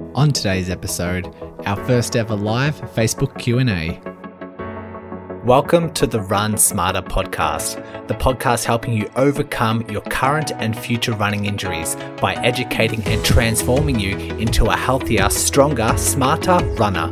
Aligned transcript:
On 0.00 0.32
today's 0.32 0.70
episode, 0.70 1.32
our 1.66 1.76
first 1.84 2.16
ever 2.16 2.34
live 2.34 2.74
Facebook 2.94 3.38
Q&A. 3.38 4.00
Welcome 5.44 5.92
to 5.92 6.06
the 6.06 6.22
Run 6.22 6.56
Smarter 6.56 7.02
podcast, 7.02 7.76
the 8.08 8.14
podcast 8.14 8.64
helping 8.64 8.94
you 8.94 9.10
overcome 9.16 9.82
your 9.90 10.00
current 10.00 10.52
and 10.52 10.76
future 10.76 11.12
running 11.12 11.44
injuries 11.44 11.96
by 12.18 12.34
educating 12.36 13.04
and 13.04 13.22
transforming 13.22 14.00
you 14.00 14.16
into 14.16 14.66
a 14.66 14.76
healthier, 14.76 15.28
stronger, 15.28 15.92
smarter 15.98 16.58
runner. 16.76 17.10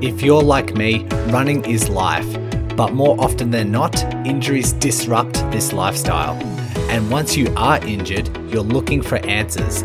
If 0.00 0.22
you're 0.22 0.42
like 0.42 0.74
me, 0.74 1.04
running 1.28 1.64
is 1.66 1.90
life, 1.90 2.26
but 2.74 2.94
more 2.94 3.20
often 3.20 3.50
than 3.50 3.70
not, 3.70 4.02
injuries 4.26 4.72
disrupt 4.72 5.34
this 5.52 5.74
lifestyle. 5.74 6.34
And 6.90 7.10
once 7.10 7.36
you 7.36 7.52
are 7.56 7.84
injured, 7.84 8.34
you're 8.50 8.62
looking 8.62 9.02
for 9.02 9.16
answers 9.26 9.84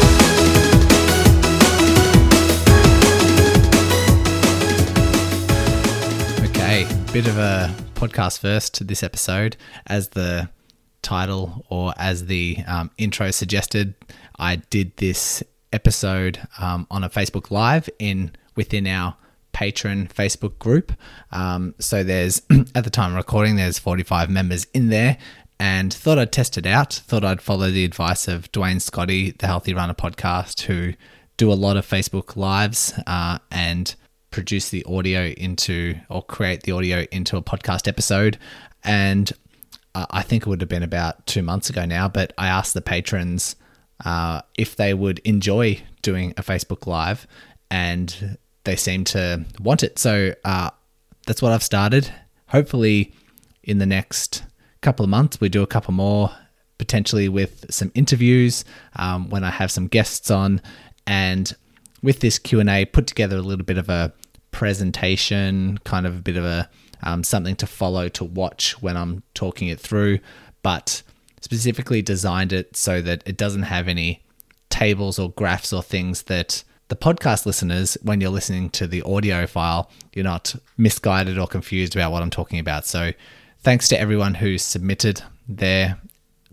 Bit 7.13 7.27
of 7.27 7.37
a 7.37 7.75
podcast 7.95 8.39
first 8.39 8.73
to 8.75 8.85
this 8.85 9.03
episode. 9.03 9.57
As 9.85 10.07
the 10.09 10.49
title 11.01 11.65
or 11.69 11.93
as 11.97 12.27
the 12.27 12.59
um, 12.65 12.89
intro 12.97 13.31
suggested, 13.31 13.95
I 14.39 14.55
did 14.55 14.95
this 14.95 15.43
episode 15.73 16.39
um, 16.57 16.87
on 16.89 17.03
a 17.03 17.09
Facebook 17.09 17.51
Live 17.51 17.89
in 17.99 18.31
within 18.55 18.87
our 18.87 19.17
patron 19.51 20.07
Facebook 20.07 20.57
group. 20.57 20.93
Um, 21.33 21.75
so 21.79 22.01
there's 22.01 22.43
at 22.75 22.85
the 22.85 22.89
time 22.89 23.13
recording, 23.13 23.57
there's 23.57 23.77
45 23.77 24.29
members 24.29 24.65
in 24.73 24.87
there, 24.87 25.17
and 25.59 25.93
thought 25.93 26.17
I'd 26.17 26.31
test 26.31 26.57
it 26.57 26.65
out. 26.65 26.93
Thought 26.93 27.25
I'd 27.25 27.41
follow 27.41 27.69
the 27.69 27.83
advice 27.83 28.29
of 28.29 28.49
Duane 28.53 28.77
Scotti, 28.77 29.37
the 29.37 29.47
Healthy 29.47 29.73
Runner 29.73 29.93
podcast, 29.93 30.61
who 30.61 30.93
do 31.35 31.51
a 31.51 31.55
lot 31.55 31.75
of 31.75 31.85
Facebook 31.85 32.37
lives 32.37 32.93
uh, 33.05 33.39
and 33.51 33.95
produce 34.31 34.69
the 34.69 34.83
audio 34.85 35.27
into 35.37 35.95
or 36.09 36.23
create 36.23 36.63
the 36.63 36.71
audio 36.71 37.05
into 37.11 37.37
a 37.37 37.41
podcast 37.41 37.87
episode. 37.87 38.37
And 38.83 39.31
uh, 39.93 40.05
I 40.09 40.21
think 40.21 40.43
it 40.43 40.49
would 40.49 40.61
have 40.61 40.69
been 40.69 40.83
about 40.83 41.25
two 41.27 41.43
months 41.43 41.69
ago 41.69 41.85
now, 41.85 42.07
but 42.07 42.33
I 42.37 42.47
asked 42.47 42.73
the 42.73 42.81
patrons 42.81 43.55
uh, 44.03 44.41
if 44.57 44.75
they 44.75 44.93
would 44.93 45.19
enjoy 45.19 45.81
doing 46.01 46.31
a 46.37 46.41
Facebook 46.41 46.87
Live, 46.87 47.27
and 47.69 48.37
they 48.63 48.75
seem 48.75 49.03
to 49.03 49.45
want 49.59 49.83
it. 49.83 49.99
So 49.99 50.33
uh, 50.43 50.71
that's 51.27 51.41
what 51.41 51.51
I've 51.51 51.63
started. 51.63 52.11
Hopefully, 52.47 53.13
in 53.63 53.77
the 53.77 53.85
next 53.85 54.43
couple 54.81 55.03
of 55.03 55.09
months, 55.09 55.39
we 55.39 55.49
do 55.49 55.61
a 55.61 55.67
couple 55.67 55.93
more, 55.93 56.31
potentially 56.77 57.29
with 57.29 57.65
some 57.69 57.91
interviews 57.93 58.65
um, 58.95 59.29
when 59.29 59.43
I 59.43 59.51
have 59.51 59.69
some 59.69 59.87
guests 59.87 60.31
on, 60.31 60.61
and 61.05 61.53
with 62.01 62.21
this 62.21 62.39
Q 62.39 62.59
and 62.59 62.69
A, 62.69 62.85
put 62.85 63.05
together 63.05 63.37
a 63.37 63.41
little 63.41 63.65
bit 63.65 63.77
of 63.77 63.89
a 63.89 64.11
presentation, 64.51 65.79
kind 65.83 66.05
of 66.05 66.17
a 66.17 66.21
bit 66.21 66.37
of 66.37 66.45
a 66.45 66.69
um, 67.03 67.23
something 67.23 67.55
to 67.55 67.67
follow 67.67 68.07
to 68.09 68.23
watch 68.23 68.81
when 68.81 68.95
I'm 68.95 69.23
talking 69.33 69.67
it 69.67 69.79
through, 69.79 70.19
but 70.61 71.01
specifically 71.41 72.01
designed 72.01 72.53
it 72.53 72.77
so 72.77 73.01
that 73.01 73.23
it 73.25 73.37
doesn't 73.37 73.63
have 73.63 73.87
any 73.87 74.23
tables 74.69 75.17
or 75.17 75.31
graphs 75.31 75.73
or 75.73 75.81
things 75.81 76.23
that 76.23 76.63
the 76.89 76.95
podcast 76.95 77.45
listeners, 77.45 77.97
when 78.03 78.19
you're 78.19 78.29
listening 78.29 78.69
to 78.71 78.85
the 78.85 79.01
audio 79.03 79.47
file, 79.47 79.89
you're 80.13 80.25
not 80.25 80.55
misguided 80.77 81.37
or 81.37 81.47
confused 81.47 81.95
about 81.95 82.11
what 82.11 82.21
I'm 82.21 82.29
talking 82.29 82.59
about. 82.59 82.85
So, 82.85 83.13
thanks 83.59 83.87
to 83.87 83.99
everyone 83.99 84.35
who 84.35 84.57
submitted 84.57 85.21
their 85.47 85.97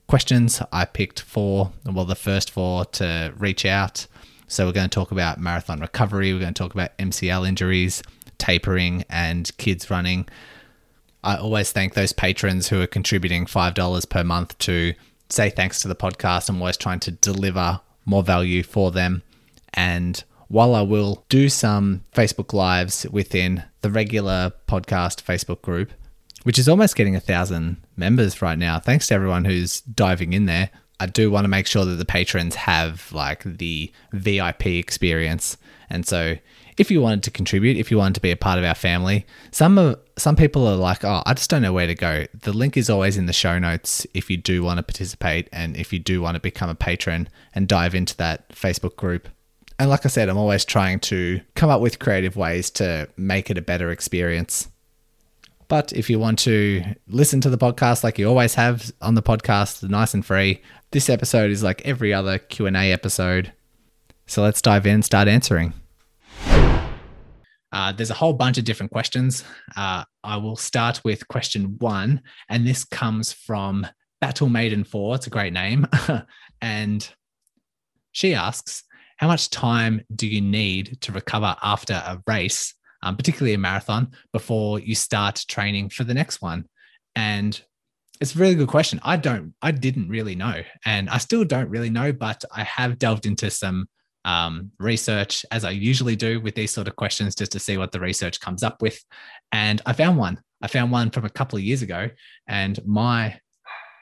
questions. 0.07 0.63
I 0.73 0.85
picked 0.85 1.21
four, 1.21 1.73
well, 1.85 2.05
the 2.05 2.15
first 2.15 2.51
four 2.51 2.85
to 2.85 3.33
reach 3.37 3.67
out. 3.67 4.07
So, 4.49 4.67
we're 4.67 4.73
going 4.73 4.89
to 4.89 4.95
talk 4.95 5.13
about 5.13 5.41
marathon 5.41 5.81
recovery, 5.81 6.33
we're 6.33 6.41
going 6.41 6.55
to 6.55 6.63
talk 6.63 6.75
about 6.75 6.97
MCL 6.99 7.47
injuries, 7.47 8.03
tapering, 8.39 9.05
and 9.09 9.55
kids 9.59 9.91
running. 9.91 10.29
I 11.23 11.37
always 11.37 11.73
thank 11.73 11.95
those 11.95 12.13
patrons 12.13 12.69
who 12.69 12.81
are 12.81 12.87
contributing 12.87 13.45
$5 13.45 14.09
per 14.09 14.25
month 14.25 14.57
to 14.59 14.95
say 15.29 15.51
thanks 15.51 15.81
to 15.81 15.89
the 15.89 15.97
podcast. 15.97 16.49
I'm 16.49 16.61
always 16.61 16.77
trying 16.77 17.01
to 17.01 17.11
deliver 17.11 17.81
more 18.05 18.23
value 18.23 18.63
for 18.63 18.91
them. 18.91 19.23
And 19.75 20.23
while 20.49 20.75
I 20.75 20.83
will 20.83 21.25
do 21.29 21.49
some 21.49 22.05
Facebook 22.13 22.53
Lives 22.53 23.07
within 23.11 23.65
the 23.83 23.91
regular 23.91 24.53
podcast 24.67 25.23
Facebook 25.23 25.61
group, 25.61 25.93
which 26.45 26.59
is 26.59 26.69
almost 26.69 26.97
getting 26.97 27.15
a 27.15 27.21
thousand 27.21 27.77
members 27.97 28.41
right 28.41 28.59
now, 28.59 28.79
thanks 28.79 29.09
to 29.09 29.15
everyone 29.15 29.45
who's 29.45 29.83
diving 29.83 30.33
in 30.33 30.47
there. 30.47 30.71
I 31.01 31.07
do 31.07 31.31
want 31.31 31.45
to 31.45 31.49
make 31.49 31.67
sure 31.67 31.85
that 31.85 31.97
the 31.97 32.05
patrons 32.05 32.55
have 32.57 33.13
like 33.13 33.45
the 33.45 33.93
VIP 34.13 34.67
experience. 34.67 35.57
And 35.91 36.07
so 36.07 36.37
if 36.77 36.91
you 36.91 37.01
wanted 37.01 37.23
to 37.25 37.31
contribute, 37.31 37.77
if 37.77 37.91
you 37.91 37.99
wanted 37.99 38.15
to 38.15 38.21
be 38.21 38.31
a 38.31 38.37
part 38.37 38.59
of 38.59 38.65
our 38.65 38.75
family, 38.75 39.27
some 39.51 39.79
of 39.79 39.99
some 40.17 40.37
people 40.37 40.67
are 40.67 40.77
like, 40.77 41.05
"Oh, 41.05 41.23
I 41.27 41.35
just 41.35 41.51
don't 41.51 41.63
know 41.63 41.73
where 41.73 41.87
to 41.87 41.95
go." 41.95 42.27
The 42.41 42.53
link 42.53 42.77
is 42.77 42.89
always 42.89 43.17
in 43.17 43.27
the 43.27 43.33
show 43.33 43.59
notes 43.59 44.07
if 44.15 44.31
you 44.31 44.37
do 44.37 44.63
want 44.63 44.79
to 44.79 44.83
participate 44.83 45.49
and 45.53 45.77
if 45.77 45.93
you 45.93 45.99
do 45.99 46.21
want 46.21 46.37
to 46.37 46.41
become 46.41 46.71
a 46.71 46.75
patron 46.75 47.29
and 47.55 47.69
dive 47.69 47.95
into 47.95 48.17
that 48.19 48.49
Facebook 48.51 48.97
group. 48.97 49.29
And 49.79 49.91
like 49.91 50.05
I 50.05 50.09
said, 50.09 50.29
I'm 50.29 50.39
always 50.39 50.65
trying 50.65 50.99
to 51.01 51.41
come 51.55 51.71
up 51.71 51.81
with 51.81 51.99
creative 52.01 52.37
ways 52.37 52.71
to 52.73 53.09
make 53.17 53.51
it 53.51 53.59
a 53.59 53.63
better 53.63 53.91
experience. 53.91 54.69
But 55.69 55.93
if 55.93 56.09
you 56.09 56.19
want 56.19 56.39
to 56.41 56.83
listen 57.09 57.43
to 57.43 57.51
the 57.51 57.59
podcast 57.59 58.03
like 58.03 58.19
you 58.19 58.27
always 58.27 58.55
have 58.55 58.91
on 59.03 59.15
the 59.15 59.23
podcast, 59.23 59.87
nice 59.89 60.15
and 60.15 60.25
free, 60.25 60.63
this 60.93 61.11
episode 61.11 61.51
is 61.51 61.63
like 61.63 61.83
every 61.85 62.13
other 62.13 62.39
Q&A 62.39 62.91
episode. 62.91 63.53
So 64.27 64.43
let's 64.43 64.63
dive 64.63 64.87
in, 64.87 64.95
and 64.95 65.05
start 65.05 65.29
answering. 65.29 65.75
Uh, 67.71 67.93
there's 67.93 68.11
a 68.11 68.15
whole 68.15 68.33
bunch 68.33 68.57
of 68.57 68.65
different 68.65 68.93
questions. 68.93 69.45
Uh, 69.77 70.05
I 70.25 70.39
will 70.39 70.57
start 70.57 71.03
with 71.05 71.29
question 71.29 71.77
one, 71.81 72.23
and 72.49 72.67
this 72.67 72.85
comes 72.85 73.31
from 73.33 73.87
Battle 74.23 74.49
Maiden 74.49 74.85
4. 74.85 75.17
It's 75.17 75.27
a 75.27 75.31
great 75.31 75.53
name. 75.53 75.87
and 76.63 77.09
she 78.13 78.35
asks, 78.35 78.85
How 79.19 79.27
much 79.27 79.51
time 79.51 80.01
do 80.15 80.27
you 80.27 80.41
need 80.41 80.99
to 81.03 81.13
recover 81.13 81.57
after 81.63 81.93
a 81.93 82.23
race, 82.27 82.75
um, 83.03 83.17
particularly 83.17 83.55
a 83.55 83.59
marathon, 83.59 84.11
before 84.33 84.81
you 84.81 84.95
start 84.95 85.45
training 85.49 85.91
for 85.91 86.05
the 86.05 86.15
next 86.15 86.43
one? 86.43 86.67
And 87.15 87.61
it's 88.21 88.35
a 88.35 88.39
really 88.39 88.55
good 88.55 88.69
question. 88.69 89.01
I 89.03 89.17
don't, 89.17 89.55
I 89.63 89.71
didn't 89.71 90.09
really 90.09 90.35
know, 90.35 90.63
and 90.85 91.09
I 91.09 91.19
still 91.19 91.45
don't 91.45 91.71
really 91.71 91.91
know, 91.91 92.13
but 92.13 92.45
I 92.55 92.65
have 92.65 92.99
delved 92.99 93.27
into 93.27 93.51
some 93.51 93.89
um, 94.25 94.73
research 94.79 95.47
as 95.51 95.65
I 95.65 95.71
usually 95.71 96.17
do 96.17 96.41
with 96.41 96.55
these 96.55 96.73
sort 96.73 96.89
of 96.89 96.97
questions 96.97 97.35
just 97.35 97.53
to 97.53 97.59
see 97.59 97.79
what 97.79 97.93
the 97.93 98.01
research 98.01 98.41
comes 98.41 98.63
up 98.63 98.83
with. 98.83 99.03
And 99.53 99.81
I 99.87 99.93
found 99.93 100.19
one. 100.19 100.43
I 100.61 100.67
found 100.67 100.91
one 100.91 101.11
from 101.11 101.25
a 101.25 101.31
couple 101.31 101.57
of 101.57 101.63
years 101.65 101.83
ago, 101.83 102.11
and 102.47 102.79
my 102.85 103.39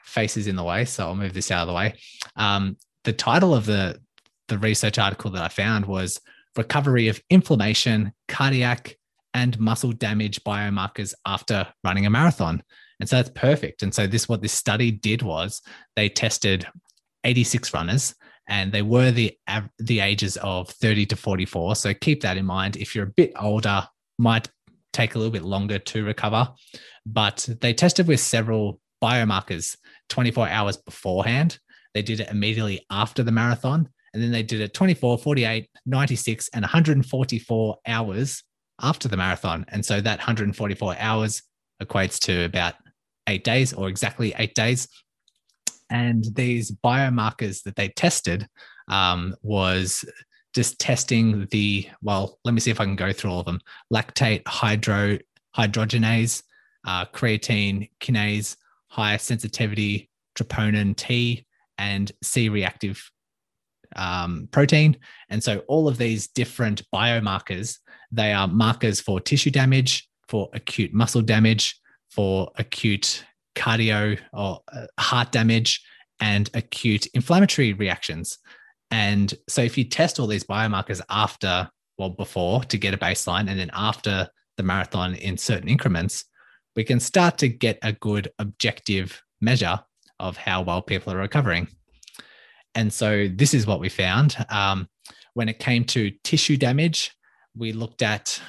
face 0.03 0.37
is 0.37 0.47
in 0.47 0.55
the 0.55 0.63
way, 0.63 0.85
so 0.85 1.05
I'll 1.05 1.15
move 1.15 1.33
this 1.33 1.51
out 1.51 1.61
of 1.61 1.67
the 1.67 1.73
way. 1.73 1.93
Um, 2.35 2.77
the 3.03 3.13
title 3.13 3.53
of 3.53 3.65
the 3.65 3.99
the 4.47 4.57
research 4.57 4.97
article 4.97 5.31
that 5.31 5.43
I 5.43 5.49
found 5.49 5.85
was 5.85 6.21
"Recovery 6.57 7.07
of 7.07 7.21
Inflammation, 7.29 8.13
Cardiac, 8.27 8.97
and 9.33 9.59
Muscle 9.59 9.91
Damage 9.91 10.43
Biomarkers 10.43 11.13
After 11.25 11.67
Running 11.83 12.05
a 12.05 12.09
Marathon." 12.09 12.63
And 12.99 13.07
so 13.07 13.17
that's 13.17 13.29
perfect. 13.29 13.83
And 13.83 13.93
so 13.93 14.07
this 14.07 14.27
what 14.27 14.41
this 14.41 14.53
study 14.53 14.91
did 14.91 15.21
was 15.21 15.61
they 15.95 16.09
tested 16.09 16.65
86 17.23 17.73
runners 17.73 18.15
and 18.47 18.71
they 18.71 18.81
were 18.81 19.11
the 19.11 19.37
the 19.79 19.99
ages 19.99 20.37
of 20.37 20.69
30 20.69 21.05
to 21.07 21.15
44 21.15 21.75
so 21.75 21.93
keep 21.93 22.21
that 22.21 22.37
in 22.37 22.45
mind. 22.45 22.77
If 22.77 22.95
you're 22.95 23.05
a 23.05 23.13
bit 23.15 23.33
older 23.39 23.87
might 24.17 24.49
take 24.93 25.13
a 25.13 25.17
little 25.17 25.31
bit 25.31 25.43
longer 25.43 25.77
to 25.77 26.03
recover. 26.03 26.49
But 27.05 27.47
they 27.61 27.73
tested 27.73 28.07
with 28.07 28.19
several 28.19 28.81
biomarkers 29.03 29.77
24 30.09 30.49
hours 30.49 30.77
beforehand. 30.77 31.59
They 31.93 32.01
did 32.01 32.19
it 32.19 32.29
immediately 32.29 32.85
after 32.89 33.23
the 33.23 33.31
marathon 33.31 33.89
and 34.17 34.23
then 34.23 34.31
they 34.31 34.41
did 34.41 34.61
it 34.61 34.73
24 34.73 35.19
48 35.19 35.69
96 35.85 36.49
and 36.55 36.63
144 36.63 37.77
hours 37.85 38.43
after 38.81 39.07
the 39.07 39.15
marathon. 39.15 39.63
And 39.67 39.85
so 39.85 40.01
that 40.01 40.17
144 40.17 40.95
hours 40.97 41.43
equates 41.83 42.17
to 42.21 42.45
about 42.45 42.73
eight 43.29 43.43
days 43.43 43.73
or 43.73 43.89
exactly 43.89 44.33
eight 44.39 44.55
days. 44.55 44.87
And 45.91 46.25
these 46.33 46.71
biomarkers 46.71 47.61
that 47.61 47.75
they 47.75 47.89
tested 47.89 48.47
um, 48.87 49.35
was 49.43 50.03
just 50.55 50.79
testing 50.79 51.45
the, 51.51 51.87
well, 52.01 52.39
let 52.43 52.55
me 52.55 52.59
see 52.59 52.71
if 52.71 52.81
I 52.81 52.85
can 52.85 52.95
go 52.95 53.13
through 53.13 53.29
all 53.29 53.41
of 53.41 53.45
them 53.45 53.61
lactate 53.93 54.47
hydro, 54.47 55.19
hydrogenase, 55.55 56.41
uh, 56.87 57.05
creatine 57.05 57.91
kinase, 57.99 58.55
high 58.87 59.17
sensitivity, 59.17 60.09
troponin 60.35 60.95
T, 60.95 61.45
and 61.77 62.11
C 62.23 62.49
reactive 62.49 63.11
um, 63.95 64.47
protein. 64.51 64.97
And 65.29 65.43
so 65.43 65.59
all 65.67 65.87
of 65.87 65.97
these 65.97 66.27
different 66.27 66.81
biomarkers, 66.93 67.77
they 68.11 68.33
are 68.33 68.47
markers 68.47 68.99
for 68.99 69.19
tissue 69.19 69.51
damage, 69.51 70.07
for 70.27 70.49
acute 70.53 70.93
muscle 70.93 71.21
damage, 71.21 71.79
for 72.09 72.51
acute 72.57 73.23
cardio 73.55 74.19
or 74.33 74.59
uh, 74.73 74.87
heart 74.99 75.31
damage, 75.31 75.83
and 76.19 76.49
acute 76.53 77.07
inflammatory 77.13 77.73
reactions. 77.73 78.37
And 78.91 79.33
so 79.47 79.61
if 79.61 79.77
you 79.77 79.83
test 79.83 80.19
all 80.19 80.27
these 80.27 80.43
biomarkers 80.43 81.01
after, 81.09 81.69
well, 81.97 82.09
before 82.09 82.63
to 82.65 82.77
get 82.77 82.93
a 82.93 82.97
baseline, 82.97 83.49
and 83.49 83.59
then 83.59 83.71
after 83.73 84.29
the 84.55 84.63
marathon 84.63 85.15
in 85.15 85.37
certain 85.37 85.69
increments, 85.69 86.25
we 86.75 86.83
can 86.83 86.99
start 86.99 87.37
to 87.39 87.47
get 87.47 87.77
a 87.81 87.91
good 87.93 88.29
objective 88.39 89.21
measure 89.41 89.79
of 90.19 90.37
how 90.37 90.61
well 90.61 90.81
people 90.81 91.13
are 91.13 91.17
recovering. 91.17 91.67
And 92.77 92.93
so 92.93 93.27
this 93.27 93.55
is 93.55 93.65
what 93.65 93.79
we 93.79 93.89
found. 93.89 94.37
Um, 94.49 94.87
when 95.33 95.49
it 95.49 95.57
came 95.57 95.83
to 95.85 96.11
tissue 96.23 96.57
damage, 96.57 97.11
we 97.55 97.73
looked 97.73 98.03
at 98.03 98.39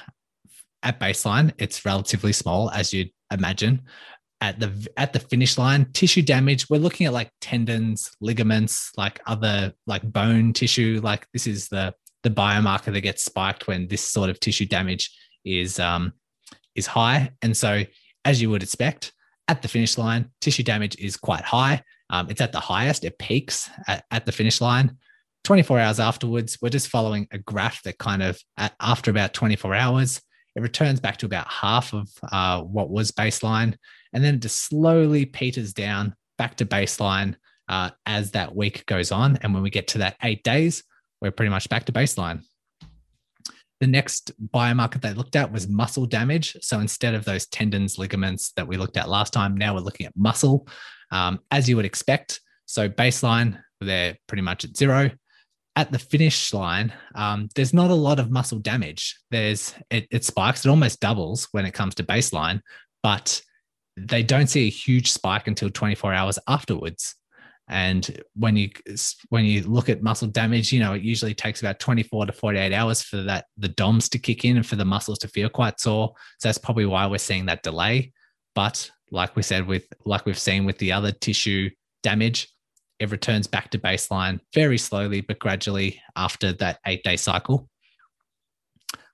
at 0.83 0.99
baseline, 0.99 1.51
it's 1.57 1.83
relatively 1.83 2.31
small, 2.31 2.69
as 2.69 2.93
you'd 2.93 3.09
imagine. 3.31 3.81
At 4.39 4.59
the 4.59 4.87
at 4.95 5.11
the 5.11 5.19
finish 5.19 5.57
line, 5.57 5.91
tissue 5.93 6.21
damage, 6.21 6.69
we're 6.69 6.79
looking 6.79 7.07
at 7.07 7.11
like 7.11 7.31
tendons, 7.41 8.11
ligaments, 8.21 8.91
like 8.95 9.19
other 9.25 9.73
like 9.87 10.03
bone 10.03 10.53
tissue. 10.53 11.01
Like 11.03 11.27
this 11.33 11.47
is 11.47 11.67
the 11.67 11.93
the 12.23 12.29
biomarker 12.29 12.93
that 12.93 13.01
gets 13.01 13.25
spiked 13.25 13.67
when 13.67 13.87
this 13.87 14.03
sort 14.03 14.29
of 14.29 14.39
tissue 14.39 14.65
damage 14.65 15.11
is 15.43 15.79
um, 15.79 16.13
is 16.75 16.85
high. 16.85 17.31
And 17.41 17.57
so, 17.57 17.83
as 18.23 18.41
you 18.41 18.51
would 18.51 18.63
expect, 18.63 19.11
at 19.47 19.61
the 19.63 19.67
finish 19.67 19.97
line, 19.97 20.29
tissue 20.39 20.63
damage 20.63 20.95
is 20.99 21.17
quite 21.17 21.43
high. 21.43 21.81
Um, 22.09 22.29
it's 22.29 22.41
at 22.41 22.51
the 22.51 22.59
highest, 22.59 23.03
it 23.03 23.19
peaks 23.19 23.69
at, 23.87 24.03
at, 24.11 24.25
the 24.25 24.31
finish 24.31 24.61
line. 24.61 24.97
24 25.43 25.79
hours 25.79 25.99
afterwards, 25.99 26.57
we're 26.61 26.69
just 26.69 26.89
following 26.89 27.27
a 27.31 27.37
graph 27.37 27.83
that 27.83 27.97
kind 27.97 28.23
of, 28.23 28.39
at, 28.57 28.73
after 28.79 29.11
about 29.11 29.33
24 29.33 29.75
hours, 29.75 30.21
it 30.55 30.61
returns 30.61 30.99
back 30.99 31.17
to 31.17 31.25
about 31.25 31.47
half 31.47 31.93
of 31.93 32.09
uh, 32.31 32.61
what 32.61 32.89
was 32.89 33.11
baseline. 33.11 33.75
And 34.13 34.23
then 34.23 34.35
it 34.35 34.41
just 34.41 34.65
slowly 34.65 35.25
peters 35.25 35.73
down 35.73 36.15
back 36.37 36.55
to 36.55 36.65
baseline 36.65 37.35
uh, 37.67 37.91
as 38.05 38.31
that 38.31 38.55
week 38.55 38.85
goes 38.85 39.11
on. 39.11 39.37
And 39.41 39.53
when 39.53 39.63
we 39.63 39.69
get 39.69 39.87
to 39.89 39.99
that 39.99 40.17
eight 40.23 40.43
days, 40.43 40.83
we're 41.21 41.31
pretty 41.31 41.51
much 41.51 41.69
back 41.69 41.85
to 41.85 41.91
baseline. 41.91 42.41
The 43.79 43.87
next 43.87 44.31
biomarker 44.51 44.99
they 44.99 45.13
looked 45.13 45.37
at 45.37 45.51
was 45.51 45.69
muscle 45.69 46.05
damage. 46.05 46.57
So 46.61 46.79
instead 46.79 47.13
of 47.13 47.23
those 47.23 47.45
tendons, 47.47 47.97
ligaments 47.97 48.51
that 48.53 48.67
we 48.67 48.75
looked 48.75 48.97
at 48.97 49.07
last 49.07 49.31
time, 49.31 49.55
now 49.55 49.73
we're 49.73 49.81
looking 49.81 50.05
at 50.05 50.17
muscle, 50.17 50.67
um, 51.11 51.39
as 51.51 51.67
you 51.67 51.75
would 51.75 51.85
expect. 51.85 52.41
So 52.65 52.89
baseline, 52.89 53.59
they're 53.81 54.17
pretty 54.27 54.43
much 54.43 54.63
at 54.63 54.75
zero. 54.75 55.11
At 55.75 55.91
the 55.91 55.99
finish 55.99 56.53
line, 56.53 56.91
um, 57.15 57.47
there's 57.55 57.73
not 57.73 57.89
a 57.89 57.95
lot 57.95 58.19
of 58.19 58.31
muscle 58.31 58.59
damage. 58.59 59.17
There's 59.31 59.73
it, 59.89 60.07
it 60.11 60.25
spikes, 60.25 60.65
it 60.65 60.69
almost 60.69 60.99
doubles 60.99 61.47
when 61.51 61.65
it 61.65 61.73
comes 61.73 61.95
to 61.95 62.03
baseline, 62.03 62.61
but 63.01 63.41
they 63.95 64.23
don't 64.23 64.47
see 64.47 64.67
a 64.67 64.71
huge 64.71 65.11
spike 65.11 65.47
until 65.47 65.69
24 65.69 66.13
hours 66.13 66.39
afterwards. 66.47 67.15
And 67.69 68.23
when 68.33 68.55
you 68.55 68.71
when 69.29 69.45
you 69.45 69.61
look 69.61 69.89
at 69.89 70.01
muscle 70.01 70.27
damage, 70.27 70.73
you 70.73 70.79
know 70.79 70.93
it 70.93 71.03
usually 71.03 71.35
takes 71.35 71.61
about 71.61 71.79
24 71.79 72.25
to 72.25 72.33
48 72.33 72.73
hours 72.73 73.03
for 73.03 73.17
that 73.23 73.45
the 73.57 73.67
DOMS 73.67 74.09
to 74.09 74.19
kick 74.19 74.43
in 74.43 74.57
and 74.57 74.65
for 74.65 74.75
the 74.75 74.85
muscles 74.85 75.19
to 75.19 75.27
feel 75.27 75.49
quite 75.49 75.79
sore. 75.79 76.13
So 76.39 76.47
that's 76.47 76.57
probably 76.57 76.87
why 76.87 77.05
we're 77.05 77.19
seeing 77.19 77.45
that 77.45 77.61
delay. 77.61 78.11
But 78.55 78.89
like 79.11 79.35
we 79.35 79.41
said, 79.41 79.67
with 79.67 79.85
like 80.05 80.25
we've 80.25 80.39
seen 80.39 80.65
with 80.65 80.77
the 80.77 80.91
other 80.91 81.11
tissue 81.11 81.69
damage, 82.03 82.47
it 82.99 83.11
returns 83.11 83.47
back 83.47 83.71
to 83.71 83.79
baseline 83.79 84.39
very 84.53 84.77
slowly 84.77 85.21
but 85.21 85.39
gradually 85.39 86.01
after 86.15 86.53
that 86.53 86.79
eight 86.85 87.03
day 87.03 87.15
cycle. 87.15 87.69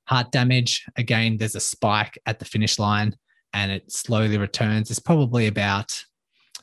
Heart 0.07 0.31
damage, 0.31 0.86
again, 0.97 1.38
there's 1.38 1.56
a 1.56 1.59
spike 1.59 2.18
at 2.25 2.39
the 2.39 2.45
finish 2.45 2.77
line 2.77 3.15
and 3.53 3.71
it 3.71 3.92
slowly 3.92 4.38
returns. 4.38 4.92
It's 4.92 5.00
probably 5.00 5.47
about 5.47 6.03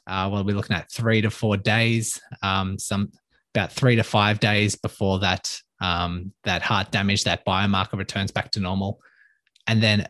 uh, 0.06 0.28
we'll 0.32 0.44
be 0.44 0.52
looking 0.52 0.76
at 0.76 0.90
three 0.90 1.20
to 1.20 1.30
four 1.30 1.56
days, 1.56 2.20
um, 2.42 2.78
some 2.78 3.10
about 3.54 3.72
three 3.72 3.96
to 3.96 4.02
five 4.02 4.40
days 4.40 4.74
before 4.74 5.20
that 5.20 5.56
um, 5.80 6.32
that 6.44 6.62
heart 6.62 6.90
damage, 6.90 7.24
that 7.24 7.44
biomarker 7.44 7.98
returns 7.98 8.30
back 8.30 8.50
to 8.52 8.60
normal, 8.60 9.00
and 9.66 9.82
then 9.82 10.06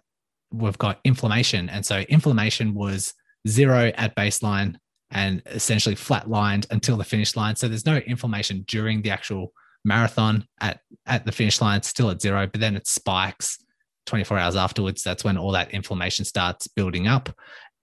we've 0.52 0.78
got 0.78 1.00
inflammation, 1.04 1.69
and 1.69 1.84
so 1.84 2.00
inflammation 2.00 2.75
was 2.75 3.14
zero 3.49 3.93
at 3.96 4.14
baseline 4.16 4.76
and 5.10 5.43
essentially 5.46 5.94
flatlined 5.94 6.66
until 6.70 6.96
the 6.96 7.04
finish 7.04 7.37
line. 7.37 7.56
So 7.56 7.69
there's 7.69 7.87
no 7.87 7.96
inflammation 7.96 8.64
during 8.66 9.02
the 9.02 9.10
actual 9.10 9.52
marathon 9.84 10.46
at 10.60 10.81
at 11.06 11.25
the 11.26 11.32
finish 11.32 11.60
line. 11.60 11.82
Still 11.82 12.10
at 12.10 12.22
zero, 12.22 12.46
but 12.46 12.60
then 12.60 12.76
it 12.76 12.87
spikes 12.87 13.58
24 14.06 14.38
hours 14.38 14.56
afterwards. 14.56 15.02
That's 15.02 15.25
when 15.25 15.37
all 15.37 15.52
that 15.52 15.72
inflammation 15.72 16.25
starts 16.25 16.66
building 16.66 17.06
up, 17.06 17.28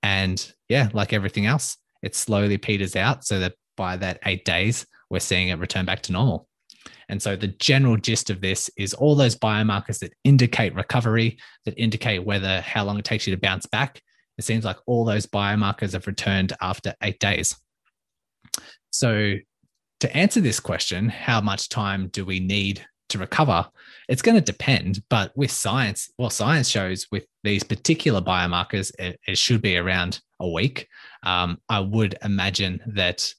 and 0.03 0.53
yeah, 0.67 0.89
like 0.93 1.13
everything 1.13 1.45
else, 1.45 1.77
it 2.01 2.15
slowly 2.15 2.57
peters 2.57 2.95
out 2.95 3.25
so 3.25 3.39
that 3.39 3.53
by 3.77 3.95
that 3.97 4.19
eight 4.25 4.43
days, 4.43 4.85
we're 5.09 5.19
seeing 5.19 5.49
it 5.49 5.59
return 5.59 5.85
back 5.85 6.01
to 6.03 6.11
normal. 6.11 6.48
And 7.09 7.21
so 7.21 7.35
the 7.35 7.47
general 7.47 7.97
gist 7.97 8.29
of 8.29 8.41
this 8.41 8.69
is 8.77 8.93
all 8.93 9.15
those 9.15 9.35
biomarkers 9.35 9.99
that 9.99 10.13
indicate 10.23 10.75
recovery, 10.75 11.37
that 11.65 11.77
indicate 11.77 12.25
whether 12.25 12.61
how 12.61 12.83
long 12.83 12.99
it 12.99 13.05
takes 13.05 13.27
you 13.27 13.35
to 13.35 13.41
bounce 13.41 13.65
back. 13.65 14.01
It 14.37 14.43
seems 14.43 14.63
like 14.63 14.77
all 14.85 15.05
those 15.05 15.25
biomarkers 15.25 15.93
have 15.93 16.07
returned 16.07 16.53
after 16.61 16.93
eight 17.03 17.19
days. 17.19 17.55
So 18.91 19.35
to 19.99 20.17
answer 20.17 20.39
this 20.39 20.59
question, 20.59 21.09
how 21.09 21.41
much 21.41 21.69
time 21.69 22.07
do 22.07 22.25
we 22.25 22.39
need 22.39 22.85
to 23.09 23.17
recover? 23.17 23.67
It's 24.07 24.21
going 24.21 24.35
to 24.35 24.41
depend, 24.41 25.03
but 25.09 25.35
with 25.35 25.51
science, 25.51 26.09
well, 26.17 26.29
science 26.29 26.69
shows 26.69 27.07
with 27.11 27.25
these 27.43 27.63
particular 27.63 28.21
biomarkers, 28.21 28.91
it, 28.97 29.19
it 29.27 29.37
should 29.37 29.61
be 29.61 29.77
around 29.77 30.21
a 30.39 30.47
week. 30.47 30.87
Um, 31.23 31.59
I 31.67 31.81
would 31.81 32.17
imagine 32.23 32.81
that 32.87 33.33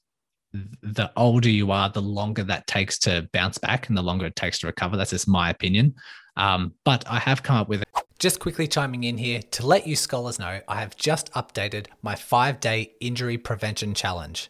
the 0.53 1.11
older 1.15 1.49
you 1.49 1.71
are, 1.71 1.89
the 1.89 2.01
longer 2.01 2.43
that 2.43 2.67
takes 2.67 2.97
to 2.99 3.27
bounce 3.31 3.57
back 3.57 3.87
and 3.87 3.97
the 3.97 4.01
longer 4.01 4.25
it 4.25 4.35
takes 4.35 4.59
to 4.59 4.67
recover. 4.67 4.97
That's 4.97 5.11
just 5.11 5.27
my 5.27 5.49
opinion. 5.49 5.95
Um, 6.37 6.73
but 6.83 7.05
I 7.07 7.19
have 7.19 7.43
come 7.43 7.57
up 7.57 7.69
with. 7.69 7.83
Just 8.19 8.39
quickly 8.39 8.67
chiming 8.67 9.03
in 9.03 9.17
here 9.17 9.41
to 9.51 9.65
let 9.65 9.87
you 9.87 9.95
scholars 9.95 10.37
know, 10.37 10.59
I 10.67 10.79
have 10.79 10.95
just 10.95 11.31
updated 11.33 11.87
my 12.01 12.15
five 12.15 12.59
day 12.59 12.93
injury 12.99 13.37
prevention 13.37 13.93
challenge. 13.93 14.49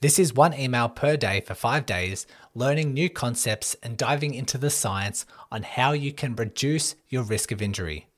This 0.00 0.18
is 0.18 0.34
one 0.34 0.52
email 0.54 0.88
per 0.88 1.16
day 1.16 1.42
for 1.42 1.54
five 1.54 1.86
days, 1.86 2.26
learning 2.54 2.92
new 2.92 3.08
concepts 3.08 3.76
and 3.84 3.96
diving 3.96 4.34
into 4.34 4.58
the 4.58 4.70
science 4.70 5.24
on 5.52 5.62
how 5.62 5.92
you 5.92 6.12
can 6.12 6.34
reduce 6.34 6.96
your 7.08 7.22
risk 7.22 7.52
of 7.52 7.62
injury. 7.62 8.08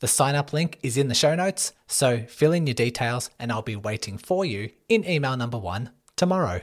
The 0.00 0.08
sign 0.08 0.34
up 0.34 0.54
link 0.54 0.78
is 0.82 0.96
in 0.96 1.08
the 1.08 1.14
show 1.14 1.34
notes, 1.34 1.74
so 1.86 2.20
fill 2.26 2.52
in 2.52 2.66
your 2.66 2.74
details 2.74 3.30
and 3.38 3.52
I'll 3.52 3.62
be 3.62 3.76
waiting 3.76 4.16
for 4.16 4.46
you 4.46 4.70
in 4.88 5.06
email 5.06 5.36
number 5.36 5.58
one 5.58 5.90
tomorrow. 6.16 6.62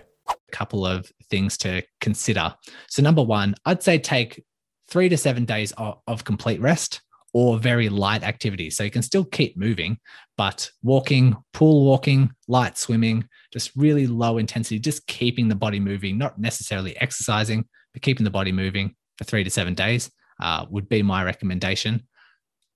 Couple 0.53 0.85
of 0.85 1.11
things 1.29 1.57
to 1.57 1.83
consider. 1.99 2.53
So, 2.87 3.01
number 3.01 3.23
one, 3.23 3.55
I'd 3.65 3.83
say 3.83 3.97
take 3.97 4.43
three 4.87 5.09
to 5.09 5.17
seven 5.17 5.43
days 5.43 5.71
of, 5.73 5.99
of 6.07 6.23
complete 6.23 6.61
rest 6.61 7.01
or 7.33 7.57
very 7.57 7.89
light 7.89 8.23
activity. 8.23 8.69
So 8.69 8.83
you 8.83 8.91
can 8.91 9.01
still 9.01 9.25
keep 9.25 9.57
moving, 9.57 9.97
but 10.37 10.69
walking, 10.83 11.35
pool 11.51 11.83
walking, 11.83 12.31
light 12.47 12.77
swimming, 12.77 13.27
just 13.51 13.71
really 13.75 14.05
low 14.05 14.37
intensity, 14.37 14.79
just 14.79 15.07
keeping 15.07 15.47
the 15.47 15.55
body 15.55 15.79
moving, 15.79 16.17
not 16.17 16.39
necessarily 16.39 16.95
exercising, 17.01 17.65
but 17.91 18.03
keeping 18.03 18.23
the 18.23 18.29
body 18.29 18.51
moving 18.51 18.95
for 19.17 19.23
three 19.23 19.43
to 19.43 19.49
seven 19.49 19.73
days 19.73 20.11
uh, 20.39 20.65
would 20.69 20.87
be 20.87 21.01
my 21.01 21.23
recommendation. 21.23 22.07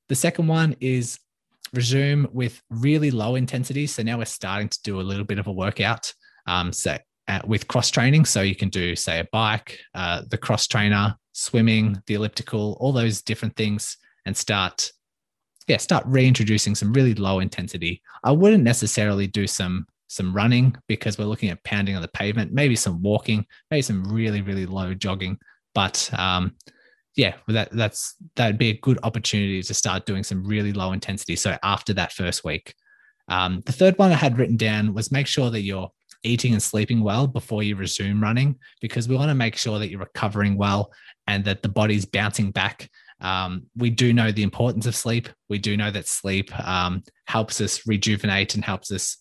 The 0.10 0.16
second 0.16 0.48
one 0.48 0.76
is 0.80 1.20
resume 1.74 2.28
with 2.32 2.62
really 2.70 3.12
low 3.12 3.36
intensity. 3.36 3.86
So 3.86 4.02
now 4.02 4.18
we're 4.18 4.26
starting 4.26 4.70
to 4.70 4.80
do 4.84 5.00
a 5.00 5.04
little 5.04 5.26
bit 5.26 5.38
of 5.38 5.48
a 5.48 5.52
workout. 5.52 6.12
Um, 6.48 6.74
so 6.74 6.98
uh, 7.28 7.42
with 7.46 7.68
cross 7.68 7.92
training, 7.92 8.26
so 8.26 8.42
you 8.42 8.56
can 8.56 8.70
do 8.70 8.96
say 8.96 9.20
a 9.20 9.28
bike, 9.32 9.80
uh, 9.94 10.22
the 10.30 10.38
cross 10.38 10.68
trainer, 10.68 11.16
swimming, 11.34 12.02
the 12.08 12.16
elliptical, 12.16 12.78
all 12.80 12.92
those 12.92 13.22
different 13.22 13.56
things, 13.56 13.98
and 14.26 14.36
start 14.36 14.92
yeah 15.68 15.78
start 15.78 16.04
reintroducing 16.06 16.76
some 16.76 16.94
really 16.94 17.14
low 17.14 17.40
intensity. 17.40 18.02
I 18.24 18.32
wouldn't 18.32 18.64
necessarily 18.64 19.28
do 19.28 19.48
some 19.48 19.86
some 20.08 20.34
running 20.34 20.76
because 20.88 21.18
we're 21.18 21.26
looking 21.26 21.50
at 21.50 21.64
pounding 21.64 21.96
on 21.96 22.02
the 22.02 22.08
pavement, 22.08 22.54
maybe 22.54 22.76
some 22.76 23.02
walking, 23.02 23.46
maybe 23.70 23.82
some 23.82 24.04
really 24.04 24.42
really 24.42 24.66
low 24.66 24.94
jogging, 24.94 25.38
but 25.74 26.10
um, 26.18 26.56
yeah, 27.18 27.34
that 27.48 27.72
that's 27.72 28.16
that'd 28.36 28.60
be 28.60 28.70
a 28.70 28.80
good 28.80 29.00
opportunity 29.04 29.62
to 29.64 29.74
start 29.74 30.06
doing 30.06 30.24
some 30.24 30.46
really 30.46 30.72
low 30.72 30.94
intensity. 30.94 31.36
So 31.36 31.58
after 31.64 31.92
that 31.94 32.14
first 32.14 32.46
week, 32.46 32.76
um, 33.28 33.64
the 33.66 33.72
third 33.72 33.98
one 33.98 34.12
I 34.12 34.16
had 34.16 34.38
written 34.38 34.56
down 34.56 34.94
was 34.94 35.12
make 35.12 35.28
sure 35.28 35.50
that 35.50 35.62
you're 35.62 35.92
eating 36.24 36.54
and 36.54 36.62
sleeping 36.62 37.02
well 37.02 37.28
before 37.28 37.64
you 37.64 37.76
resume 37.76 38.22
running 38.22 38.56
because 38.82 39.08
we 39.08 39.16
want 39.16 39.30
to 39.30 39.36
make 39.36 39.56
sure 39.56 39.80
that 39.80 39.90
you're 39.90 40.00
recovering 40.00 40.58
well 40.58 40.92
and 41.28 41.44
that 41.46 41.62
the 41.62 41.70
body's 41.70 42.06
bouncing 42.06 42.52
back. 42.52 42.90
Um, 43.20 43.64
we 43.76 43.90
do 43.90 44.14
know 44.14 44.32
the 44.32 44.44
importance 44.44 44.86
of 44.86 44.96
sleep. 44.96 45.30
We 45.50 45.58
do 45.58 45.76
know 45.76 45.92
that 45.92 46.08
sleep 46.08 46.58
um, 46.68 47.04
helps 47.26 47.60
us 47.62 47.88
rejuvenate 47.88 48.56
and 48.56 48.64
helps 48.64 48.92
us, 48.92 49.18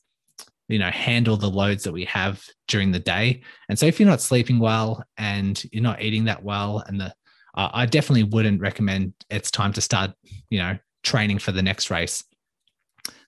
you 0.69 0.79
know, 0.79 0.91
handle 0.91 1.37
the 1.37 1.49
loads 1.49 1.85
that 1.85 1.93
we 1.93 2.05
have 2.05 2.43
during 2.69 2.93
the 2.93 2.99
day. 2.99 3.43
And 3.69 3.79
so, 3.79 3.87
if 3.87 3.99
you're 3.99 4.09
not 4.09 4.21
sleeping 4.21 4.59
well 4.59 5.03
and 5.17 5.63
you're 5.73 5.83
not 5.83 6.03
eating 6.03 6.25
that 6.25 6.43
well, 6.43 6.85
and 6.87 7.01
the 7.01 7.15
uh, 7.57 7.71
I 7.73 7.87
definitely 7.87 8.25
wouldn't 8.25 8.61
recommend 8.61 9.15
it's 9.31 9.51
time 9.51 9.73
to 9.75 9.81
start, 9.81 10.13
you 10.51 10.59
know, 10.59 10.77
training 11.03 11.39
for 11.39 11.53
the 11.53 11.63
next 11.63 11.91
race. 11.91 12.23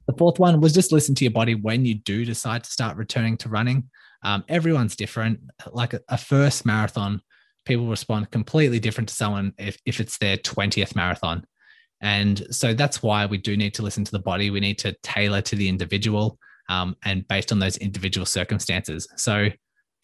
The 0.09 0.15
fourth 0.17 0.39
one 0.39 0.61
was 0.63 0.73
just 0.73 0.91
listen 0.91 1.15
to 1.17 1.25
your 1.25 1.33
body 1.33 1.55
when 1.55 1.85
you 1.85 1.95
do 1.95 2.25
decide 2.25 2.65
to 2.65 2.71
start 2.71 2.97
returning 2.97 3.37
to 3.39 3.51
running. 3.51 3.91
Um, 4.23 4.43
everyone's 4.49 4.97
different. 4.97 5.39
Like 5.71 5.93
a, 5.93 6.01
a, 6.09 6.17
first 6.17 6.65
marathon, 6.65 7.21
people 7.67 7.87
respond 7.87 8.31
completely 8.31 8.81
different 8.81 9.11
to 9.11 9.15
someone 9.15 9.53
if, 9.59 9.79
if 9.85 10.01
it's 10.01 10.17
their 10.17 10.39
20th 10.39 10.97
marathon. 10.97 11.45
And 12.01 12.43
so 12.51 12.73
that's 12.73 13.03
why 13.03 13.27
we 13.27 13.37
do 13.37 13.55
need 13.55 13.75
to 13.75 13.83
listen 13.83 14.03
to 14.03 14.11
the 14.11 14.19
body. 14.19 14.49
We 14.49 14.61
need 14.61 14.79
to 14.79 14.97
tailor 15.03 15.43
to 15.43 15.57
the 15.57 15.69
individual 15.69 16.39
um, 16.71 16.97
and 17.05 17.29
based 17.29 17.53
on 17.53 17.59
those 17.59 17.77
individual 17.77 18.25
circumstances. 18.25 19.07
So, 19.17 19.49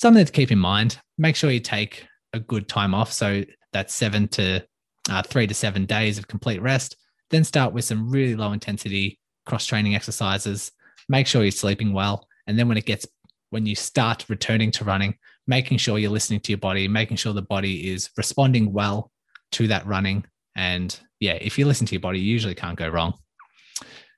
something 0.03 0.25
to 0.25 0.33
keep 0.33 0.51
in 0.53 0.59
mind 0.59 0.99
make 1.17 1.37
sure 1.37 1.51
you 1.51 1.61
take 1.61 2.07
a 2.35 2.41
good 2.41 2.69
time 2.69 2.95
off. 2.95 3.11
So, 3.11 3.43
that's 3.73 3.95
seven 3.95 4.29
to 4.29 4.67
uh, 5.09 5.23
three 5.23 5.47
to 5.47 5.55
seven 5.55 5.87
days 5.87 6.19
of 6.19 6.29
complete 6.29 6.61
rest. 6.61 6.97
Then 7.31 7.43
start 7.43 7.73
with 7.73 7.85
some 7.85 8.11
really 8.11 8.35
low 8.35 8.53
intensity 8.53 9.19
cross 9.47 9.67
training 9.67 9.95
exercises. 9.95 10.73
Make 11.09 11.27
sure 11.27 11.43
you're 11.43 11.51
sleeping 11.51 11.93
well. 11.93 12.27
And 12.47 12.59
then 12.59 12.69
when 12.69 12.77
it 12.77 12.87
gets, 12.87 13.07
when 13.51 13.67
you 13.67 13.75
start 13.75 14.25
returning 14.29 14.71
to 14.73 14.85
running, 14.85 15.17
making 15.47 15.79
sure 15.79 15.99
you're 15.99 16.11
listening 16.11 16.41
to 16.41 16.53
your 16.53 16.59
body, 16.59 16.89
making 16.89 17.17
sure 17.17 17.33
the 17.33 17.43
body 17.43 17.93
is 17.93 18.11
responding 18.17 18.73
well 18.73 19.11
to 19.53 19.69
that 19.69 19.87
running. 19.87 20.25
And 20.57 20.99
yeah, 21.21 21.39
if 21.41 21.59
you 21.59 21.67
listen 21.67 21.87
to 21.87 21.95
your 21.95 22.01
body, 22.01 22.21
you 22.21 22.33
usually 22.33 22.55
can't 22.55 22.79
go 22.79 22.89
wrong. 22.89 23.15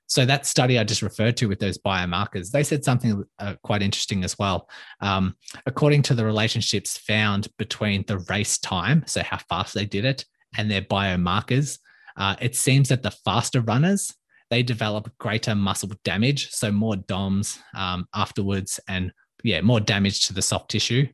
So 0.09 0.25
that 0.25 0.45
study 0.45 0.79
I 0.79 0.85
just 0.85 1.01
referred 1.01 1.35
to 1.37 1.47
with 1.47 1.59
those 1.59 1.77
biomarkers, 1.77 2.51
they 2.51 2.63
said 2.63 2.85
something 2.85 3.25
uh, 3.39 3.55
quite 3.61 3.83
interesting 3.83 4.23
as 4.23 4.39
well. 4.39 4.69
Um, 5.01 5.35
according 5.65 6.03
to 6.03 6.13
the 6.13 6.25
relationships 6.25 6.97
found 6.97 7.49
between 7.57 8.05
the 8.07 8.19
race 8.29 8.57
time, 8.57 9.03
so 9.05 9.21
how 9.21 9.37
fast 9.49 9.73
they 9.73 9.85
did 9.85 10.05
it, 10.05 10.25
and 10.57 10.71
their 10.71 10.81
biomarkers, 10.81 11.79
uh, 12.15 12.37
it 12.39 12.55
seems 12.55 12.87
that 12.87 13.03
the 13.03 13.11
faster 13.11 13.59
runners 13.59 14.15
they 14.49 14.63
develop 14.63 15.11
greater 15.17 15.55
muscle 15.55 15.91
damage, 16.03 16.49
so 16.51 16.71
more 16.71 16.95
DOMS 16.95 17.59
um, 17.75 18.07
afterwards, 18.13 18.79
and 18.87 19.11
yeah, 19.43 19.61
more 19.61 19.79
damage 19.79 20.27
to 20.27 20.33
the 20.33 20.41
soft 20.41 20.71
tissue. 20.71 21.07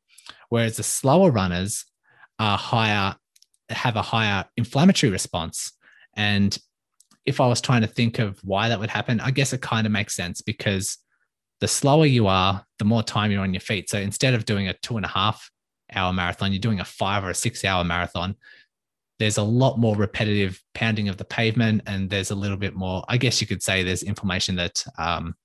Whereas 0.49 0.77
the 0.77 0.83
slower 0.83 1.31
runners 1.31 1.85
are 2.39 2.57
higher, 2.57 3.15
have 3.69 3.95
a 3.95 4.01
higher 4.01 4.45
inflammatory 4.55 5.11
response. 5.11 5.71
And 6.15 6.57
if 7.25 7.41
I 7.41 7.47
was 7.47 7.61
trying 7.61 7.81
to 7.81 7.87
think 7.87 8.19
of 8.19 8.39
why 8.43 8.69
that 8.69 8.79
would 8.79 8.89
happen, 8.89 9.19
I 9.19 9.31
guess 9.31 9.53
it 9.53 9.61
kind 9.61 9.87
of 9.87 9.91
makes 9.91 10.15
sense 10.15 10.41
because 10.41 10.97
the 11.59 11.67
slower 11.67 12.05
you 12.05 12.27
are, 12.27 12.65
the 12.77 12.85
more 12.85 13.03
time 13.03 13.31
you're 13.31 13.41
on 13.41 13.53
your 13.53 13.61
feet. 13.61 13.89
So 13.89 13.97
instead 13.97 14.33
of 14.33 14.45
doing 14.45 14.67
a 14.67 14.73
two 14.73 14.97
and 14.97 15.05
a 15.05 15.09
half 15.09 15.49
hour 15.93 16.13
marathon, 16.13 16.51
you're 16.51 16.59
doing 16.59 16.81
a 16.81 16.85
five 16.85 17.23
or 17.23 17.29
a 17.29 17.35
six 17.35 17.63
hour 17.63 17.83
marathon 17.83 18.35
there's 19.23 19.37
a 19.37 19.43
lot 19.43 19.79
more 19.79 19.95
repetitive 19.95 20.61
pounding 20.73 21.07
of 21.07 21.17
the 21.17 21.25
pavement 21.25 21.81
and 21.87 22.09
there's 22.09 22.31
a 22.31 22.35
little 22.35 22.57
bit 22.57 22.75
more 22.75 23.03
i 23.07 23.17
guess 23.17 23.39
you 23.39 23.47
could 23.47 23.63
say 23.63 23.81
there's 23.81 24.03
inflammation 24.03 24.55
that 24.55 24.83
um, 24.97 25.35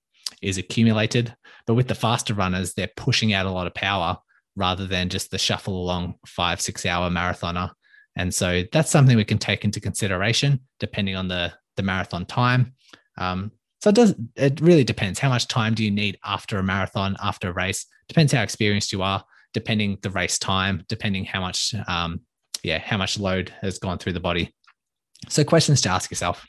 is 0.42 0.58
accumulated. 0.58 1.34
But 1.66 1.74
with 1.74 1.88
the 1.88 1.94
faster 1.94 2.34
runners 2.34 2.74
they're 2.74 2.90
pushing 2.96 3.32
out 3.32 3.46
a 3.46 3.50
lot 3.50 3.66
of 3.66 3.74
power 3.74 4.18
rather 4.56 4.86
than 4.86 5.08
just 5.08 5.30
the 5.30 5.38
shuffle 5.38 5.80
along 5.82 6.14
five 6.26 6.60
six 6.60 6.86
hour 6.86 7.10
marathoner. 7.10 7.70
And 8.16 8.34
so 8.34 8.64
that's 8.72 8.90
something 8.90 9.16
we 9.16 9.24
can 9.24 9.38
take 9.38 9.64
into 9.64 9.80
consideration 9.80 10.60
depending 10.80 11.16
on 11.16 11.28
the 11.28 11.52
the 11.76 11.82
marathon 11.82 12.26
time. 12.26 12.74
Um, 13.18 13.52
so 13.80 13.90
it 13.90 13.94
does 13.94 14.14
it 14.36 14.60
really 14.60 14.84
depends. 14.84 15.18
How 15.18 15.28
much 15.28 15.46
time 15.46 15.74
do 15.74 15.84
you 15.84 15.90
need 15.90 16.18
after 16.24 16.58
a 16.58 16.62
marathon 16.62 17.16
after 17.22 17.50
a 17.50 17.52
race? 17.52 17.86
Depends 18.08 18.32
how 18.32 18.42
experienced 18.42 18.92
you 18.92 19.02
are 19.02 19.24
depending 19.54 19.96
the 20.02 20.10
race 20.10 20.38
time 20.38 20.84
depending 20.88 21.24
how 21.24 21.40
much 21.40 21.74
um, 21.86 22.20
yeah, 22.62 22.78
how 22.78 22.96
much 22.96 23.18
load 23.18 23.52
has 23.60 23.78
gone 23.78 23.98
through 23.98 24.12
the 24.12 24.20
body. 24.20 24.54
So 25.28 25.44
questions 25.44 25.80
to 25.82 25.90
ask 25.90 26.10
yourself. 26.10 26.46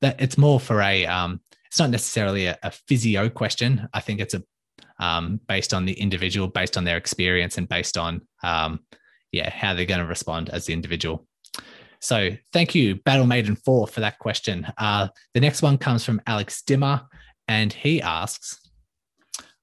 That 0.00 0.20
it's 0.20 0.38
more 0.38 0.58
for 0.58 0.80
a 0.80 1.06
um, 1.06 1.40
it's 1.66 1.78
not 1.78 1.90
necessarily 1.90 2.46
a, 2.46 2.58
a 2.62 2.70
physio 2.70 3.28
question. 3.28 3.88
I 3.92 4.00
think 4.00 4.20
it's 4.20 4.34
a 4.34 4.42
um, 4.98 5.40
based 5.48 5.72
on 5.72 5.86
the 5.86 5.92
individual, 5.92 6.48
based 6.48 6.76
on 6.76 6.84
their 6.84 6.96
experience, 6.96 7.58
and 7.58 7.68
based 7.68 7.96
on 7.98 8.22
um, 8.42 8.80
yeah 9.32 9.50
how 9.50 9.74
they're 9.74 9.84
going 9.84 10.00
to 10.00 10.06
respond 10.06 10.48
as 10.50 10.66
the 10.66 10.72
individual. 10.72 11.26
So 12.00 12.30
thank 12.52 12.74
you, 12.74 12.96
Battle 12.96 13.26
Maiden 13.26 13.56
Four, 13.56 13.86
for 13.86 14.00
that 14.00 14.18
question. 14.18 14.66
Uh, 14.78 15.08
the 15.34 15.40
next 15.40 15.60
one 15.60 15.76
comes 15.76 16.04
from 16.04 16.22
Alex 16.26 16.62
Dimmer, 16.62 17.02
and 17.46 17.72
he 17.72 18.00
asks, 18.00 18.58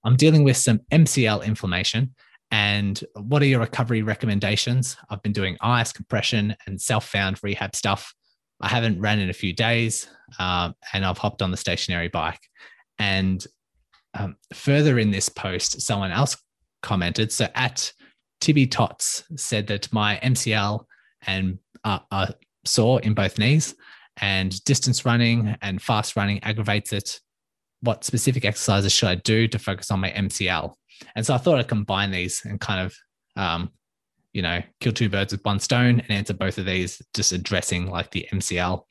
"I'm 0.03 0.17
dealing 0.17 0.43
with 0.43 0.57
some 0.57 0.81
MCL 0.91 1.43
inflammation 1.45 2.13
and 2.51 3.03
what 3.13 3.41
are 3.41 3.45
your 3.45 3.59
recovery 3.59 4.01
recommendations? 4.01 4.95
I've 5.09 5.21
been 5.21 5.33
doing 5.33 5.57
ice 5.61 5.91
compression 5.91 6.55
and 6.65 6.81
self 6.81 7.07
found 7.07 7.43
rehab 7.43 7.75
stuff. 7.75 8.13
I 8.61 8.69
haven't 8.69 9.01
ran 9.01 9.19
in 9.19 9.29
a 9.29 9.33
few 9.33 9.53
days 9.53 10.07
um, 10.39 10.73
and 10.93 11.05
I've 11.05 11.17
hopped 11.17 11.41
on 11.41 11.51
the 11.51 11.57
stationary 11.57 12.07
bike. 12.07 12.39
And 12.99 13.45
um, 14.13 14.37
further 14.53 14.97
in 14.97 15.11
this 15.11 15.29
post, 15.29 15.81
someone 15.81 16.11
else 16.11 16.37
commented. 16.81 17.31
So 17.31 17.47
at 17.53 17.91
Tibby 18.39 18.67
Tots 18.67 19.23
said 19.35 19.67
that 19.67 19.91
my 19.91 20.19
MCL 20.23 20.85
and 21.25 21.59
uh, 21.83 21.99
are 22.11 22.29
sore 22.65 23.01
in 23.01 23.13
both 23.13 23.37
knees 23.37 23.75
and 24.17 24.63
distance 24.63 25.05
running 25.05 25.55
and 25.61 25.81
fast 25.81 26.15
running 26.15 26.43
aggravates 26.43 26.93
it. 26.93 27.19
What 27.81 28.03
specific 28.03 28.45
exercises 28.45 28.91
should 28.91 29.09
I 29.09 29.15
do 29.15 29.47
to 29.47 29.59
focus 29.59 29.91
on 29.91 29.99
my 29.99 30.09
MCL? 30.11 30.73
And 31.15 31.25
so 31.25 31.33
I 31.33 31.37
thought 31.37 31.59
I'd 31.59 31.67
combine 31.67 32.11
these 32.11 32.43
and 32.45 32.59
kind 32.59 32.85
of, 32.85 32.95
um, 33.35 33.71
you 34.33 34.41
know, 34.41 34.61
kill 34.79 34.93
two 34.93 35.09
birds 35.09 35.31
with 35.31 35.45
one 35.45 35.59
stone 35.59 35.99
and 35.99 36.11
answer 36.11 36.33
both 36.33 36.57
of 36.57 36.65
these, 36.65 37.01
just 37.13 37.31
addressing 37.31 37.89
like 37.89 38.11
the 38.11 38.27
MCL. 38.31 38.81